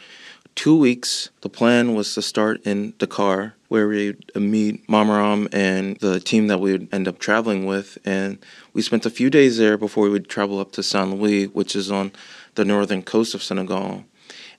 two 0.55 0.77
weeks. 0.77 1.29
The 1.41 1.49
plan 1.49 1.93
was 1.93 2.13
to 2.15 2.21
start 2.21 2.61
in 2.65 2.93
Dakar, 2.97 3.55
where 3.69 3.87
we'd 3.87 4.35
meet 4.35 4.85
Mamaram 4.87 5.47
and 5.53 5.97
the 5.97 6.19
team 6.19 6.47
that 6.47 6.59
we 6.59 6.73
would 6.73 6.89
end 6.91 7.07
up 7.07 7.19
traveling 7.19 7.65
with. 7.65 7.97
And 8.05 8.37
we 8.73 8.81
spent 8.81 9.05
a 9.05 9.11
few 9.11 9.29
days 9.29 9.57
there 9.57 9.77
before 9.77 10.03
we 10.03 10.09
would 10.09 10.27
travel 10.27 10.59
up 10.59 10.71
to 10.73 10.83
Saint 10.83 11.19
Louis, 11.19 11.45
which 11.45 11.75
is 11.75 11.91
on 11.91 12.11
the 12.55 12.65
northern 12.65 13.03
coast 13.03 13.33
of 13.33 13.43
Senegal. 13.43 14.03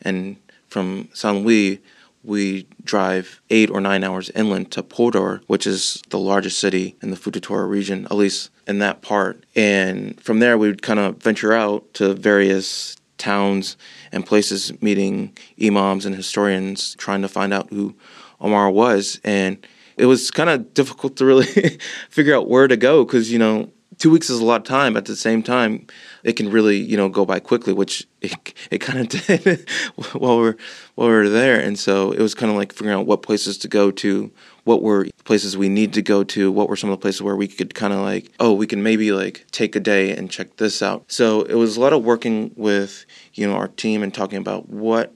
And 0.02 0.36
from 0.68 1.08
Saint 1.12 1.44
Louis, 1.44 1.82
we 2.22 2.66
drive 2.82 3.40
eight 3.50 3.70
or 3.70 3.80
nine 3.80 4.02
hours 4.02 4.30
inland 4.30 4.70
to 4.72 4.82
Podor, 4.82 5.42
which 5.46 5.66
is 5.66 6.02
the 6.08 6.18
largest 6.18 6.58
city 6.58 6.96
in 7.02 7.10
the 7.10 7.16
Futa 7.16 7.40
Toro 7.40 7.66
region, 7.66 8.06
at 8.06 8.14
least 8.14 8.50
in 8.66 8.78
that 8.78 9.02
part. 9.02 9.44
And 9.54 10.18
from 10.20 10.38
there, 10.38 10.56
we 10.56 10.68
would 10.68 10.82
kind 10.82 10.98
of 10.98 11.16
venture 11.16 11.52
out 11.52 11.92
to 11.94 12.14
various 12.14 12.96
towns 13.18 13.76
and 14.10 14.24
places 14.24 14.80
meeting 14.82 15.36
imams 15.62 16.06
and 16.06 16.14
historians 16.14 16.94
trying 16.96 17.22
to 17.22 17.28
find 17.28 17.52
out 17.52 17.68
who 17.70 17.94
Omar 18.40 18.70
was. 18.70 19.20
And 19.22 19.64
it 19.96 20.06
was 20.06 20.30
kind 20.30 20.50
of 20.50 20.72
difficult 20.74 21.16
to 21.16 21.24
really 21.24 21.46
figure 22.10 22.34
out 22.34 22.48
where 22.48 22.68
to 22.68 22.76
go 22.76 23.04
because, 23.04 23.30
you 23.30 23.38
know, 23.38 23.70
two 23.98 24.10
weeks 24.10 24.30
is 24.30 24.40
a 24.40 24.44
lot 24.44 24.60
of 24.60 24.66
time. 24.66 24.96
At 24.96 25.04
the 25.04 25.16
same 25.16 25.42
time, 25.42 25.86
it 26.22 26.34
can 26.34 26.50
really, 26.50 26.78
you 26.78 26.96
know, 26.96 27.08
go 27.08 27.24
by 27.24 27.40
quickly, 27.40 27.72
which 27.72 28.06
it, 28.20 28.54
it 28.70 28.78
kind 28.78 29.00
of 29.00 29.08
did 29.26 29.68
while 30.14 30.38
we're 30.38 30.56
while 30.94 31.08
we 31.08 31.14
were 31.14 31.28
there. 31.28 31.60
And 31.60 31.78
so 31.78 32.12
it 32.12 32.20
was 32.20 32.34
kind 32.34 32.50
of 32.50 32.56
like 32.56 32.72
figuring 32.72 32.98
out 32.98 33.06
what 33.06 33.22
places 33.22 33.58
to 33.58 33.68
go 33.68 33.90
to, 33.90 34.30
what 34.64 34.82
were 34.82 35.06
places 35.24 35.56
we 35.56 35.68
need 35.68 35.92
to 35.94 36.02
go 36.02 36.24
to, 36.24 36.50
what 36.50 36.68
were 36.68 36.76
some 36.76 36.90
of 36.90 36.98
the 36.98 37.02
places 37.02 37.22
where 37.22 37.36
we 37.36 37.48
could 37.48 37.74
kind 37.74 37.92
of 37.92 38.00
like, 38.00 38.30
oh, 38.40 38.52
we 38.52 38.66
can 38.66 38.82
maybe 38.82 39.12
like 39.12 39.46
take 39.50 39.76
a 39.76 39.80
day 39.80 40.16
and 40.16 40.30
check 40.30 40.56
this 40.56 40.82
out. 40.82 41.04
So 41.08 41.42
it 41.42 41.54
was 41.54 41.76
a 41.76 41.80
lot 41.80 41.92
of 41.92 42.04
working 42.04 42.52
with, 42.56 43.04
you 43.34 43.46
know, 43.46 43.54
our 43.54 43.68
team 43.68 44.02
and 44.02 44.12
talking 44.12 44.38
about 44.38 44.68
what 44.68 45.12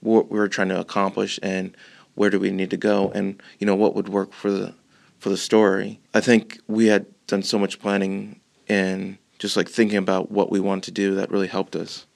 what 0.00 0.30
we 0.30 0.38
were 0.38 0.48
trying 0.48 0.68
to 0.68 0.80
accomplish 0.80 1.38
and 1.42 1.76
where 2.14 2.30
do 2.30 2.40
we 2.40 2.50
need 2.50 2.70
to 2.70 2.76
go 2.76 3.10
and 3.14 3.40
you 3.58 3.66
know 3.66 3.74
what 3.74 3.94
would 3.94 4.08
work 4.08 4.32
for 4.32 4.50
the 4.50 4.74
for 5.18 5.28
the 5.28 5.36
story. 5.36 6.00
I 6.14 6.20
think 6.20 6.58
we 6.66 6.86
had 6.86 7.06
done 7.30 7.42
so 7.42 7.58
much 7.58 7.80
planning 7.80 8.40
and 8.68 9.16
just 9.38 9.56
like 9.56 9.68
thinking 9.68 9.98
about 9.98 10.30
what 10.30 10.50
we 10.50 10.60
want 10.60 10.84
to 10.84 10.90
do 10.90 11.14
that 11.14 11.30
really 11.30 11.48
helped 11.48 11.74
us. 11.74 12.06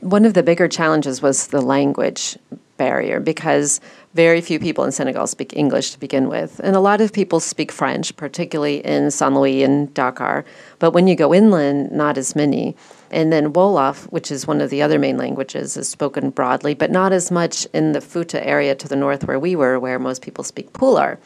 One 0.00 0.24
of 0.24 0.34
the 0.34 0.42
bigger 0.42 0.68
challenges 0.68 1.20
was 1.22 1.48
the 1.48 1.60
language 1.60 2.38
barrier 2.76 3.18
because 3.18 3.80
very 4.14 4.40
few 4.40 4.58
people 4.60 4.84
in 4.84 4.92
Senegal 4.92 5.26
speak 5.26 5.56
English 5.56 5.90
to 5.90 5.98
begin 5.98 6.28
with. 6.28 6.60
And 6.62 6.76
a 6.76 6.80
lot 6.80 7.00
of 7.00 7.12
people 7.12 7.40
speak 7.40 7.72
French, 7.72 8.16
particularly 8.16 8.84
in 8.86 9.10
Saint 9.10 9.34
Louis 9.34 9.64
and 9.64 9.92
Dakar. 9.92 10.44
But 10.78 10.92
when 10.92 11.08
you 11.08 11.16
go 11.16 11.34
inland, 11.34 11.90
not 11.90 12.16
as 12.16 12.36
many. 12.36 12.76
And 13.10 13.32
then 13.32 13.52
Wolof, 13.52 14.04
which 14.12 14.30
is 14.30 14.46
one 14.46 14.60
of 14.60 14.70
the 14.70 14.80
other 14.80 14.98
main 14.98 15.18
languages, 15.18 15.76
is 15.76 15.88
spoken 15.88 16.30
broadly, 16.30 16.74
but 16.74 16.90
not 16.90 17.12
as 17.12 17.30
much 17.30 17.66
in 17.74 17.92
the 17.92 18.00
Futa 18.00 18.44
area 18.46 18.74
to 18.76 18.88
the 18.88 18.96
north 18.96 19.26
where 19.26 19.38
we 19.38 19.56
were, 19.56 19.80
where 19.80 19.98
most 19.98 20.22
people 20.22 20.44
speak 20.44 20.72
Pular. 20.72 21.18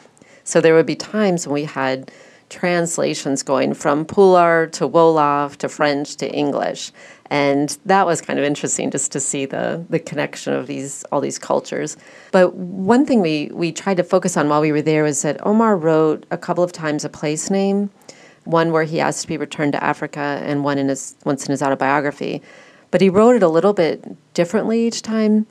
So 0.43 0.59
there 0.59 0.73
would 0.73 0.85
be 0.85 0.95
times 0.95 1.47
when 1.47 1.53
we 1.53 1.63
had 1.63 2.11
translations 2.53 3.41
going 3.41 3.73
from 3.73 4.05
Pular 4.05 4.67
to 4.73 4.87
Wolof 4.87 5.57
to 5.57 5.67
French 5.67 6.15
to 6.17 6.31
English. 6.31 6.91
And 7.31 7.75
that 7.85 8.05
was 8.05 8.21
kind 8.21 8.37
of 8.37 8.45
interesting 8.45 8.91
just 8.91 9.11
to 9.13 9.19
see 9.19 9.45
the, 9.45 9.83
the 9.89 9.99
connection 9.99 10.53
of 10.53 10.67
these 10.67 11.03
all 11.11 11.19
these 11.19 11.39
cultures. 11.39 11.97
But 12.31 12.53
one 12.53 13.07
thing 13.07 13.21
we, 13.21 13.49
we 13.51 13.71
tried 13.71 13.97
to 13.97 14.03
focus 14.03 14.37
on 14.37 14.49
while 14.49 14.61
we 14.61 14.71
were 14.71 14.83
there 14.83 15.03
was 15.03 15.23
that 15.23 15.43
Omar 15.45 15.75
wrote 15.75 16.27
a 16.29 16.37
couple 16.37 16.63
of 16.63 16.71
times 16.71 17.03
a 17.03 17.09
place 17.09 17.49
name, 17.49 17.89
one 18.43 18.71
where 18.71 18.83
he 18.83 18.99
asked 18.99 19.23
to 19.23 19.27
be 19.27 19.37
returned 19.37 19.71
to 19.73 19.83
Africa 19.83 20.39
and 20.43 20.63
one 20.63 20.77
in 20.77 20.89
his 20.89 21.15
once 21.25 21.47
in 21.47 21.51
his 21.51 21.63
autobiography. 21.63 22.43
But 22.91 23.01
he 23.01 23.09
wrote 23.09 23.35
it 23.35 23.41
a 23.41 23.49
little 23.49 23.73
bit 23.73 24.05
differently 24.35 24.85
each 24.85 25.01
time. 25.01 25.47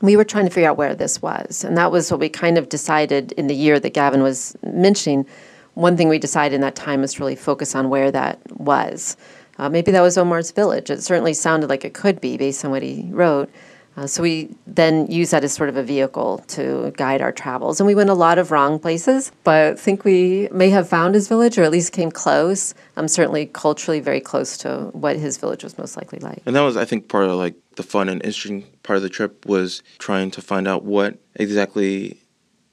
We 0.00 0.16
were 0.16 0.24
trying 0.24 0.44
to 0.44 0.52
figure 0.52 0.70
out 0.70 0.76
where 0.76 0.94
this 0.94 1.20
was, 1.20 1.64
and 1.64 1.76
that 1.76 1.90
was 1.90 2.10
what 2.12 2.20
we 2.20 2.28
kind 2.28 2.58
of 2.58 2.68
decided 2.68 3.32
in 3.32 3.48
the 3.48 3.54
year 3.54 3.80
that 3.80 3.94
Gavin 3.94 4.22
was 4.22 4.56
mentioning. 4.62 5.26
One 5.74 5.96
thing 5.96 6.08
we 6.08 6.18
decided 6.18 6.54
in 6.54 6.60
that 6.60 6.74
time 6.74 7.00
was 7.00 7.14
to 7.14 7.20
really 7.20 7.36
focus 7.36 7.74
on 7.74 7.88
where 7.88 8.10
that 8.10 8.38
was. 8.58 9.16
Uh, 9.58 9.68
maybe 9.68 9.90
that 9.92 10.00
was 10.00 10.18
Omar's 10.18 10.50
village. 10.50 10.90
It 10.90 11.02
certainly 11.02 11.34
sounded 11.34 11.70
like 11.70 11.84
it 11.84 11.94
could 11.94 12.20
be 12.20 12.36
based 12.36 12.64
on 12.64 12.70
what 12.70 12.82
he 12.82 13.08
wrote. 13.10 13.50
Uh, 13.96 14.06
so 14.06 14.22
we 14.22 14.48
then 14.66 15.06
used 15.10 15.32
that 15.32 15.44
as 15.44 15.52
sort 15.52 15.68
of 15.68 15.76
a 15.76 15.82
vehicle 15.82 16.38
to 16.48 16.92
guide 16.96 17.20
our 17.20 17.32
travels. 17.32 17.78
And 17.78 17.86
we 17.86 17.94
went 17.94 18.08
a 18.08 18.14
lot 18.14 18.38
of 18.38 18.50
wrong 18.50 18.78
places, 18.78 19.32
but 19.44 19.72
I 19.72 19.74
think 19.74 20.04
we 20.04 20.48
may 20.50 20.70
have 20.70 20.88
found 20.88 21.14
his 21.14 21.28
village 21.28 21.58
or 21.58 21.62
at 21.62 21.70
least 21.70 21.92
came 21.92 22.10
close. 22.10 22.74
I'm 22.96 23.02
um, 23.02 23.08
certainly 23.08 23.46
culturally 23.46 24.00
very 24.00 24.20
close 24.20 24.56
to 24.58 24.90
what 24.92 25.16
his 25.16 25.36
village 25.36 25.62
was 25.62 25.76
most 25.76 25.96
likely 25.96 26.20
like. 26.20 26.42
And 26.46 26.56
that 26.56 26.62
was, 26.62 26.76
I 26.76 26.86
think, 26.86 27.08
part 27.08 27.26
of 27.26 27.32
like 27.32 27.54
the 27.76 27.82
fun 27.82 28.08
and 28.08 28.22
interesting 28.24 28.64
part 28.82 28.96
of 28.96 29.02
the 29.02 29.10
trip 29.10 29.44
was 29.44 29.82
trying 29.98 30.30
to 30.32 30.42
find 30.42 30.66
out 30.66 30.84
what 30.84 31.18
exactly 31.34 32.18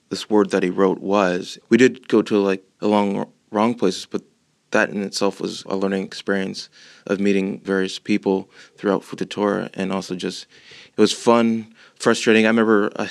this 0.10 0.30
word 0.30 0.52
that 0.52 0.64
he 0.64 0.70
wrote 0.70 1.00
was. 1.00 1.60
We 1.68 1.78
did 1.78 2.08
go 2.08 2.22
to 2.22 2.38
like 2.38 2.64
along 2.82 3.32
wrong 3.52 3.74
places, 3.74 4.06
but 4.06 4.24
that 4.72 4.90
in 4.90 5.02
itself 5.02 5.42
was 5.42 5.64
a 5.66 5.76
learning 5.76 6.04
experience 6.04 6.70
of 7.08 7.20
meeting 7.20 7.60
various 7.62 7.98
people 8.00 8.50
throughout 8.78 9.02
Futa 9.02 9.28
Toro 9.28 9.70
and 9.74 9.92
also 9.92 10.16
just 10.16 10.46
it 10.86 11.02
was 11.02 11.12
fun, 11.12 11.74
frustrating. 11.96 12.46
I 12.46 12.50
remember, 12.50 12.92
uh, 12.96 13.08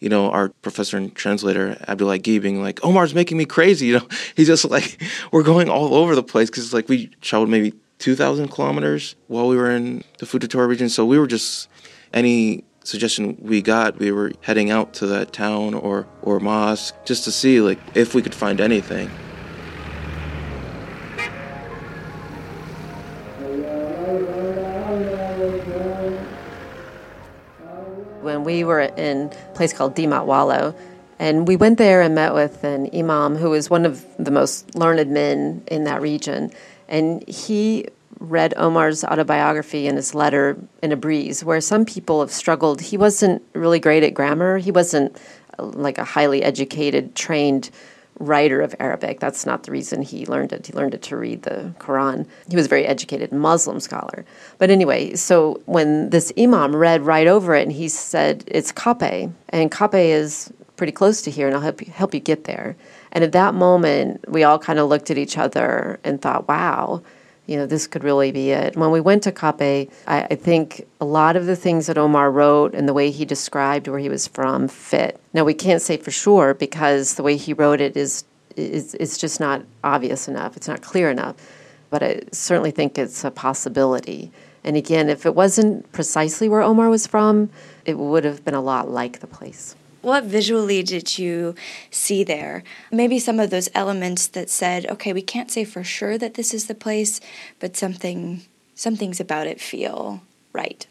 you 0.00 0.08
know, 0.08 0.30
our 0.30 0.48
professor 0.60 0.96
and 0.96 1.14
translator 1.14 1.82
Abdullah 1.88 2.18
Gee 2.18 2.38
being 2.38 2.60
like, 2.62 2.84
"Omar's 2.84 3.14
making 3.14 3.38
me 3.38 3.44
crazy." 3.44 3.86
You 3.92 3.98
know, 3.98 4.08
he's 4.36 4.48
just 4.48 4.64
like, 4.64 5.00
we're 5.30 5.42
going 5.42 5.68
all 5.68 5.94
over 5.94 6.14
the 6.14 6.22
place 6.22 6.50
because 6.50 6.64
it's 6.64 6.74
like 6.74 6.88
we 6.88 7.06
traveled 7.20 7.48
maybe 7.48 7.74
two 7.98 8.14
thousand 8.14 8.48
kilometers 8.48 9.14
while 9.28 9.48
we 9.48 9.56
were 9.56 9.70
in 9.70 10.02
the 10.18 10.26
Futa 10.26 10.48
Toro 10.48 10.66
region, 10.66 10.88
so 10.88 11.06
we 11.06 11.18
were 11.18 11.26
just 11.26 11.68
any 12.12 12.64
suggestion 12.84 13.36
we 13.40 13.62
got, 13.62 13.98
we 13.98 14.12
were 14.12 14.32
heading 14.42 14.70
out 14.70 14.92
to 14.94 15.06
that 15.08 15.32
town 15.32 15.74
or 15.74 16.06
or 16.22 16.40
mosque 16.40 16.94
just 17.04 17.24
to 17.24 17.32
see 17.32 17.60
like 17.60 17.78
if 17.94 18.14
we 18.14 18.22
could 18.22 18.34
find 18.34 18.60
anything. 18.60 19.10
when 28.22 28.44
we 28.44 28.64
were 28.64 28.80
in 28.80 29.32
a 29.32 29.54
place 29.54 29.72
called 29.72 29.94
Dimat 29.94 30.24
Wallo. 30.24 30.74
And 31.18 31.46
we 31.46 31.56
went 31.56 31.78
there 31.78 32.00
and 32.00 32.14
met 32.14 32.34
with 32.34 32.64
an 32.64 32.88
imam 32.94 33.36
who 33.36 33.50
was 33.50 33.70
one 33.70 33.84
of 33.84 34.04
the 34.18 34.30
most 34.30 34.74
learned 34.74 35.10
men 35.10 35.62
in 35.68 35.84
that 35.84 36.00
region. 36.00 36.50
And 36.88 37.26
he 37.28 37.86
read 38.30 38.54
Omar's 38.56 39.04
autobiography 39.04 39.86
in 39.86 39.96
his 39.96 40.14
letter 40.14 40.56
in 40.82 40.92
a 40.92 40.96
breeze, 40.96 41.44
where 41.44 41.60
some 41.60 41.84
people 41.84 42.20
have 42.20 42.32
struggled. 42.32 42.80
He 42.80 42.96
wasn't 42.96 43.42
really 43.54 43.80
great 43.80 44.02
at 44.02 44.14
grammar. 44.14 44.58
He 44.58 44.70
wasn't 44.70 45.16
uh, 45.58 45.64
like 45.64 45.98
a 45.98 46.04
highly 46.04 46.42
educated, 46.42 47.14
trained 47.14 47.70
writer 48.18 48.60
of 48.60 48.74
Arabic. 48.78 49.20
That's 49.20 49.46
not 49.46 49.64
the 49.64 49.72
reason 49.72 50.02
he 50.02 50.26
learned 50.26 50.52
it. 50.52 50.66
He 50.66 50.72
learned 50.72 50.94
it 50.94 51.02
to 51.02 51.16
read 51.16 51.42
the 51.42 51.74
Quran. 51.78 52.26
He 52.48 52.56
was 52.56 52.66
a 52.66 52.68
very 52.68 52.86
educated 52.86 53.32
Muslim 53.32 53.80
scholar. 53.80 54.24
But 54.58 54.70
anyway, 54.70 55.14
so 55.14 55.60
when 55.64 56.10
this 56.10 56.32
imam 56.38 56.76
read 56.76 57.02
right 57.02 57.26
over 57.26 57.54
it 57.54 57.62
and 57.62 57.72
he 57.72 57.88
said, 57.88 58.44
It's 58.46 58.70
Kape, 58.70 59.30
and 59.48 59.72
Kape 59.72 59.94
is 59.94 60.52
pretty 60.76 60.92
close 60.92 61.22
to 61.22 61.30
here, 61.30 61.46
and 61.46 61.56
I'll 61.56 61.62
help 61.62 61.80
you, 61.80 61.92
help 61.92 62.14
you 62.14 62.20
get 62.20 62.44
there. 62.44 62.76
And 63.12 63.22
at 63.22 63.32
that 63.32 63.54
moment, 63.54 64.24
we 64.28 64.42
all 64.42 64.58
kind 64.58 64.78
of 64.78 64.88
looked 64.88 65.10
at 65.10 65.18
each 65.18 65.36
other 65.38 66.00
and 66.02 66.20
thought, 66.20 66.48
wow, 66.48 67.02
you 67.46 67.56
know, 67.56 67.66
this 67.66 67.86
could 67.86 68.04
really 68.04 68.30
be 68.30 68.50
it. 68.50 68.76
When 68.76 68.90
we 68.90 69.00
went 69.00 69.24
to 69.24 69.32
Kape, 69.32 69.90
I, 70.06 70.22
I, 70.30 70.34
think 70.36 70.86
a 71.00 71.04
lot 71.04 71.34
of 71.34 71.46
the 71.46 71.56
things 71.56 71.86
that 71.88 71.98
Omar 71.98 72.30
wrote 72.30 72.74
and 72.74 72.88
the 72.88 72.94
way 72.94 73.10
he 73.10 73.24
described 73.24 73.88
where 73.88 73.98
he 73.98 74.08
was 74.08 74.28
from 74.28 74.68
fit. 74.68 75.20
Now, 75.34 75.44
we 75.44 75.54
can't 75.54 75.82
say 75.82 75.96
for 75.96 76.12
sure 76.12 76.54
because 76.54 77.14
the 77.14 77.22
way 77.22 77.36
he 77.36 77.52
wrote 77.52 77.80
it 77.80 77.96
is, 77.96 78.24
is, 78.54 78.94
is 78.94 79.18
just 79.18 79.40
not 79.40 79.62
obvious 79.82 80.28
enough. 80.28 80.56
It's 80.56 80.68
not 80.68 80.82
clear 80.82 81.10
enough. 81.10 81.34
But 81.90 82.02
I 82.02 82.20
certainly 82.30 82.70
think 82.70 82.96
it's 82.96 83.24
a 83.24 83.30
possibility. 83.30 84.30
And 84.64 84.76
again, 84.76 85.08
if 85.08 85.26
it 85.26 85.34
wasn't 85.34 85.90
precisely 85.92 86.48
where 86.48 86.62
Omar 86.62 86.88
was 86.88 87.06
from, 87.06 87.50
it 87.84 87.98
would 87.98 88.24
have 88.24 88.44
been 88.44 88.54
a 88.54 88.60
lot 88.60 88.88
like 88.88 89.18
the 89.18 89.26
place. 89.26 89.74
What 90.02 90.24
visually 90.24 90.82
did 90.82 91.18
you 91.18 91.54
see 91.90 92.24
there? 92.24 92.62
Maybe 92.90 93.18
some 93.18 93.40
of 93.40 93.50
those 93.50 93.70
elements 93.74 94.26
that 94.28 94.50
said, 94.50 94.86
okay, 94.86 95.12
we 95.12 95.22
can't 95.22 95.50
say 95.50 95.64
for 95.64 95.82
sure 95.82 96.18
that 96.18 96.34
this 96.34 96.52
is 96.52 96.66
the 96.66 96.74
place, 96.74 97.20
but 97.60 97.76
something 97.76 98.42
some 98.74 98.96
things 98.96 99.20
about 99.20 99.46
it 99.46 99.60
feel 99.60 100.22
right. 100.52 100.86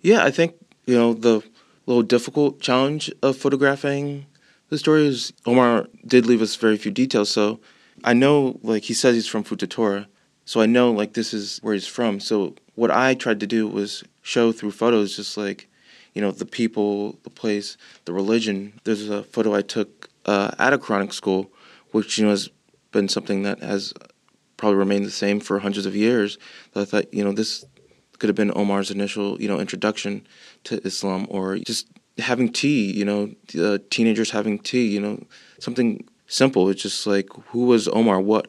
Yeah, 0.00 0.24
I 0.24 0.30
think, 0.30 0.54
you 0.86 0.96
know, 0.96 1.12
the 1.12 1.42
little 1.86 2.02
difficult 2.02 2.60
challenge 2.60 3.12
of 3.22 3.36
photographing 3.36 4.26
the 4.70 4.78
story 4.78 5.06
is 5.06 5.32
Omar 5.46 5.86
did 6.06 6.26
leave 6.26 6.42
us 6.42 6.56
very 6.56 6.76
few 6.76 6.90
details, 6.90 7.30
so 7.30 7.60
I 8.02 8.12
know, 8.12 8.58
like, 8.62 8.84
he 8.84 8.94
says 8.94 9.14
he's 9.14 9.28
from 9.28 9.44
Futa 9.44 9.68
Toro, 9.68 10.06
so 10.44 10.60
I 10.60 10.66
know, 10.66 10.90
like, 10.90 11.12
this 11.12 11.32
is 11.32 11.58
where 11.62 11.74
he's 11.74 11.86
from. 11.86 12.18
So 12.18 12.54
what 12.74 12.90
I 12.90 13.14
tried 13.14 13.40
to 13.40 13.46
do 13.46 13.68
was 13.68 14.02
show 14.22 14.52
through 14.52 14.72
photos 14.72 15.16
just, 15.16 15.36
like, 15.36 15.68
you 16.14 16.22
know, 16.22 16.30
the 16.30 16.46
people, 16.46 17.18
the 17.24 17.30
place, 17.30 17.76
the 18.04 18.12
religion. 18.12 18.80
There's 18.84 19.08
a 19.08 19.24
photo 19.24 19.54
I 19.54 19.62
took 19.62 20.08
uh, 20.24 20.52
at 20.58 20.72
a 20.72 20.78
Quranic 20.78 21.12
school, 21.12 21.50
which, 21.90 22.18
you 22.18 22.24
know, 22.24 22.30
has 22.30 22.48
been 22.92 23.08
something 23.08 23.42
that 23.42 23.60
has 23.60 23.92
probably 24.56 24.78
remained 24.78 25.04
the 25.04 25.10
same 25.10 25.40
for 25.40 25.58
hundreds 25.58 25.86
of 25.86 25.96
years. 25.96 26.38
That 26.72 26.80
I 26.80 26.84
thought, 26.84 27.12
you 27.12 27.24
know, 27.24 27.32
this 27.32 27.64
could 28.18 28.28
have 28.28 28.36
been 28.36 28.52
Omar's 28.54 28.90
initial, 28.90 29.40
you 29.42 29.48
know, 29.48 29.58
introduction 29.58 30.26
to 30.64 30.80
Islam, 30.86 31.26
or 31.28 31.56
just 31.58 31.88
having 32.18 32.52
tea, 32.52 32.92
you 32.92 33.04
know, 33.04 33.34
uh, 33.60 33.78
teenagers 33.90 34.30
having 34.30 34.58
tea, 34.58 34.86
you 34.86 35.00
know, 35.00 35.22
something 35.58 36.06
simple. 36.28 36.68
It's 36.68 36.82
just 36.82 37.06
like, 37.06 37.28
who 37.48 37.66
was 37.66 37.88
Omar? 37.88 38.20
What, 38.20 38.48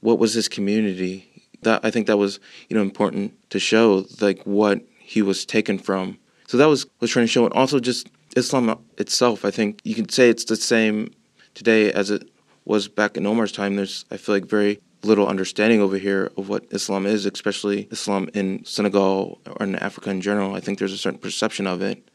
what 0.00 0.18
was 0.18 0.34
his 0.34 0.48
community? 0.48 1.30
That 1.62 1.84
I 1.84 1.90
think 1.90 2.08
that 2.08 2.16
was, 2.16 2.40
you 2.68 2.76
know, 2.76 2.82
important 2.82 3.32
to 3.50 3.60
show, 3.60 4.04
like 4.20 4.42
what 4.42 4.82
he 4.98 5.22
was 5.22 5.46
taken 5.46 5.78
from. 5.78 6.18
So 6.46 6.56
that 6.58 6.66
was 6.66 6.86
was 7.00 7.10
trying 7.10 7.24
to 7.24 7.32
show, 7.32 7.44
and 7.44 7.54
also 7.54 7.80
just 7.80 8.08
Islam 8.36 8.78
itself. 8.98 9.44
I 9.44 9.50
think 9.50 9.80
you 9.84 9.94
can 9.94 10.08
say 10.08 10.28
it's 10.28 10.44
the 10.44 10.56
same 10.56 11.12
today 11.54 11.92
as 11.92 12.10
it 12.10 12.28
was 12.64 12.88
back 12.88 13.16
in 13.16 13.26
Omar's 13.26 13.52
time. 13.52 13.76
There's, 13.76 14.04
I 14.10 14.16
feel 14.16 14.34
like, 14.34 14.46
very 14.46 14.80
little 15.02 15.28
understanding 15.28 15.80
over 15.80 15.98
here 15.98 16.30
of 16.36 16.48
what 16.48 16.64
Islam 16.70 17.06
is, 17.06 17.26
especially 17.26 17.88
Islam 17.90 18.28
in 18.34 18.64
Senegal 18.64 19.38
or 19.46 19.66
in 19.66 19.76
Africa 19.76 20.10
in 20.10 20.20
general. 20.20 20.54
I 20.54 20.60
think 20.60 20.78
there's 20.78 20.92
a 20.92 20.98
certain 20.98 21.18
perception 21.18 21.66
of 21.66 21.82
it. 21.82 22.08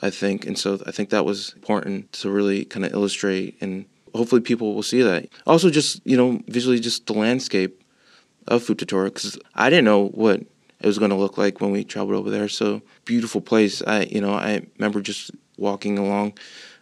I 0.00 0.10
think, 0.10 0.46
and 0.46 0.58
so 0.58 0.80
I 0.86 0.90
think 0.90 1.10
that 1.10 1.24
was 1.24 1.52
important 1.54 2.12
to 2.14 2.30
really 2.30 2.64
kind 2.64 2.84
of 2.84 2.92
illustrate, 2.92 3.56
and 3.60 3.84
hopefully 4.14 4.40
people 4.40 4.74
will 4.74 4.82
see 4.82 5.02
that. 5.02 5.28
Also, 5.46 5.70
just 5.70 6.00
you 6.04 6.16
know, 6.16 6.40
visually, 6.48 6.80
just 6.80 7.06
the 7.06 7.12
landscape 7.12 7.84
of 8.48 8.62
Futa 8.62 8.86
Toro, 8.86 9.04
because 9.04 9.38
I 9.54 9.70
didn't 9.70 9.84
know 9.84 10.08
what 10.08 10.42
it 10.82 10.86
was 10.86 10.98
going 10.98 11.10
to 11.10 11.16
look 11.16 11.38
like 11.38 11.60
when 11.60 11.70
we 11.70 11.84
traveled 11.84 12.16
over 12.16 12.28
there. 12.28 12.48
So 12.48 12.82
beautiful 13.04 13.40
place. 13.40 13.82
I 13.86 14.02
you 14.02 14.20
know 14.20 14.34
I 14.34 14.66
remember 14.78 15.00
just 15.00 15.30
walking 15.56 15.98
along 15.98 16.34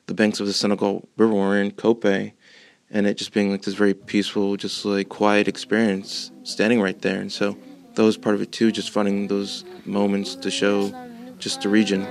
the 0.06 0.14
banks 0.14 0.40
of 0.40 0.46
the 0.46 0.52
Senegal 0.52 1.08
River. 1.16 1.34
We 1.34 1.40
are 1.40 1.60
in 1.60 1.72
Cope, 1.72 2.04
and 2.04 3.06
it 3.06 3.16
just 3.16 3.32
being 3.32 3.50
like 3.50 3.62
this 3.62 3.74
very 3.74 3.94
peaceful, 3.94 4.56
just 4.56 4.84
like 4.84 5.08
quiet 5.08 5.48
experience 5.48 6.30
standing 6.42 6.80
right 6.80 7.00
there. 7.02 7.20
And 7.20 7.30
so 7.30 7.56
that 7.94 8.02
was 8.02 8.16
part 8.16 8.34
of 8.34 8.42
it 8.42 8.52
too, 8.52 8.72
just 8.72 8.90
finding 8.90 9.28
those 9.28 9.64
moments 9.84 10.34
to 10.36 10.50
show 10.50 10.92
just 11.38 11.62
the 11.62 11.68
region. 11.68 12.06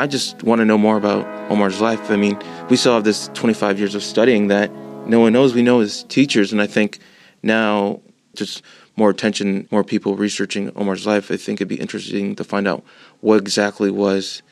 I 0.00 0.06
just 0.06 0.44
want 0.44 0.60
to 0.60 0.64
know 0.64 0.78
more 0.78 0.96
about 0.96 1.26
Omar's 1.50 1.80
life. 1.80 2.10
I 2.12 2.16
mean, 2.16 2.38
we 2.70 2.76
still 2.76 2.94
have 2.94 3.02
this 3.02 3.28
25 3.34 3.80
years 3.80 3.96
of 3.96 4.04
studying 4.04 4.46
that 4.46 4.70
no 5.08 5.20
one 5.20 5.32
knows. 5.32 5.54
We 5.54 5.62
know 5.62 5.80
as 5.80 6.04
teachers, 6.04 6.52
and 6.52 6.60
I 6.60 6.66
think 6.66 6.98
now 7.42 8.00
just 8.34 8.62
more 8.96 9.10
attention, 9.10 9.68
more 9.70 9.84
people 9.84 10.16
researching 10.16 10.72
Omar's 10.76 11.06
life. 11.06 11.30
I 11.30 11.36
think 11.36 11.58
it'd 11.58 11.68
be 11.68 11.80
interesting 11.80 12.34
to 12.36 12.44
find 12.44 12.66
out 12.66 12.84
what 13.20 13.36
exactly 13.36 13.90
was 13.90 14.42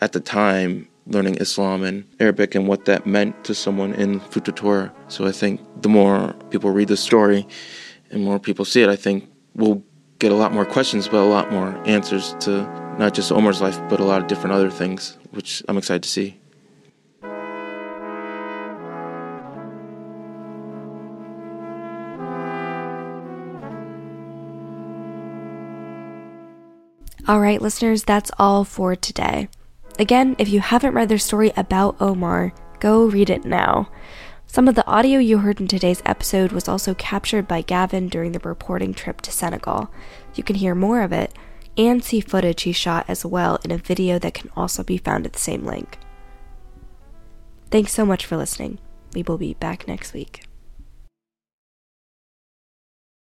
at 0.00 0.12
the 0.12 0.20
time 0.20 0.88
learning 1.06 1.36
Islam 1.36 1.82
and 1.84 2.04
Arabic 2.18 2.54
and 2.54 2.66
what 2.66 2.86
that 2.86 3.06
meant 3.06 3.44
to 3.44 3.54
someone 3.54 3.92
in 3.94 4.20
Futa 4.20 4.54
Toro. 4.54 4.90
So 5.08 5.26
I 5.26 5.32
think 5.32 5.60
the 5.82 5.88
more 5.88 6.32
people 6.50 6.70
read 6.70 6.88
the 6.88 6.96
story 6.96 7.46
and 8.10 8.24
more 8.24 8.38
people 8.38 8.64
see 8.64 8.82
it, 8.82 8.88
I 8.88 8.96
think 8.96 9.28
we'll 9.54 9.82
get 10.18 10.32
a 10.32 10.34
lot 10.34 10.52
more 10.52 10.64
questions, 10.64 11.08
but 11.08 11.20
a 11.20 11.24
lot 11.24 11.52
more 11.52 11.80
answers 11.86 12.34
to 12.40 12.62
not 12.98 13.14
just 13.14 13.30
Omar's 13.30 13.60
life, 13.60 13.78
but 13.88 14.00
a 14.00 14.04
lot 14.04 14.22
of 14.22 14.28
different 14.28 14.54
other 14.54 14.70
things, 14.70 15.18
which 15.30 15.62
I'm 15.68 15.76
excited 15.76 16.02
to 16.02 16.08
see. 16.08 16.38
All 27.26 27.40
right, 27.40 27.62
listeners, 27.62 28.04
that's 28.04 28.30
all 28.38 28.64
for 28.64 28.94
today. 28.94 29.48
Again, 29.98 30.36
if 30.38 30.50
you 30.50 30.60
haven't 30.60 30.92
read 30.92 31.08
their 31.08 31.16
story 31.16 31.52
about 31.56 31.96
Omar, 31.98 32.52
go 32.80 33.06
read 33.06 33.30
it 33.30 33.46
now. 33.46 33.88
Some 34.46 34.68
of 34.68 34.74
the 34.74 34.86
audio 34.86 35.18
you 35.18 35.38
heard 35.38 35.58
in 35.58 35.66
today's 35.66 36.02
episode 36.04 36.52
was 36.52 36.68
also 36.68 36.92
captured 36.92 37.48
by 37.48 37.62
Gavin 37.62 38.08
during 38.08 38.32
the 38.32 38.40
reporting 38.40 38.92
trip 38.92 39.22
to 39.22 39.32
Senegal. 39.32 39.90
You 40.34 40.44
can 40.44 40.56
hear 40.56 40.74
more 40.74 41.00
of 41.00 41.12
it 41.12 41.32
and 41.78 42.04
see 42.04 42.20
footage 42.20 42.62
he 42.62 42.72
shot 42.72 43.06
as 43.08 43.24
well 43.24 43.58
in 43.64 43.70
a 43.70 43.78
video 43.78 44.18
that 44.18 44.34
can 44.34 44.50
also 44.54 44.82
be 44.84 44.98
found 44.98 45.24
at 45.24 45.32
the 45.32 45.38
same 45.38 45.64
link. 45.64 45.98
Thanks 47.70 47.94
so 47.94 48.04
much 48.04 48.26
for 48.26 48.36
listening. 48.36 48.80
We 49.14 49.22
will 49.22 49.38
be 49.38 49.54
back 49.54 49.88
next 49.88 50.12
week. 50.12 50.44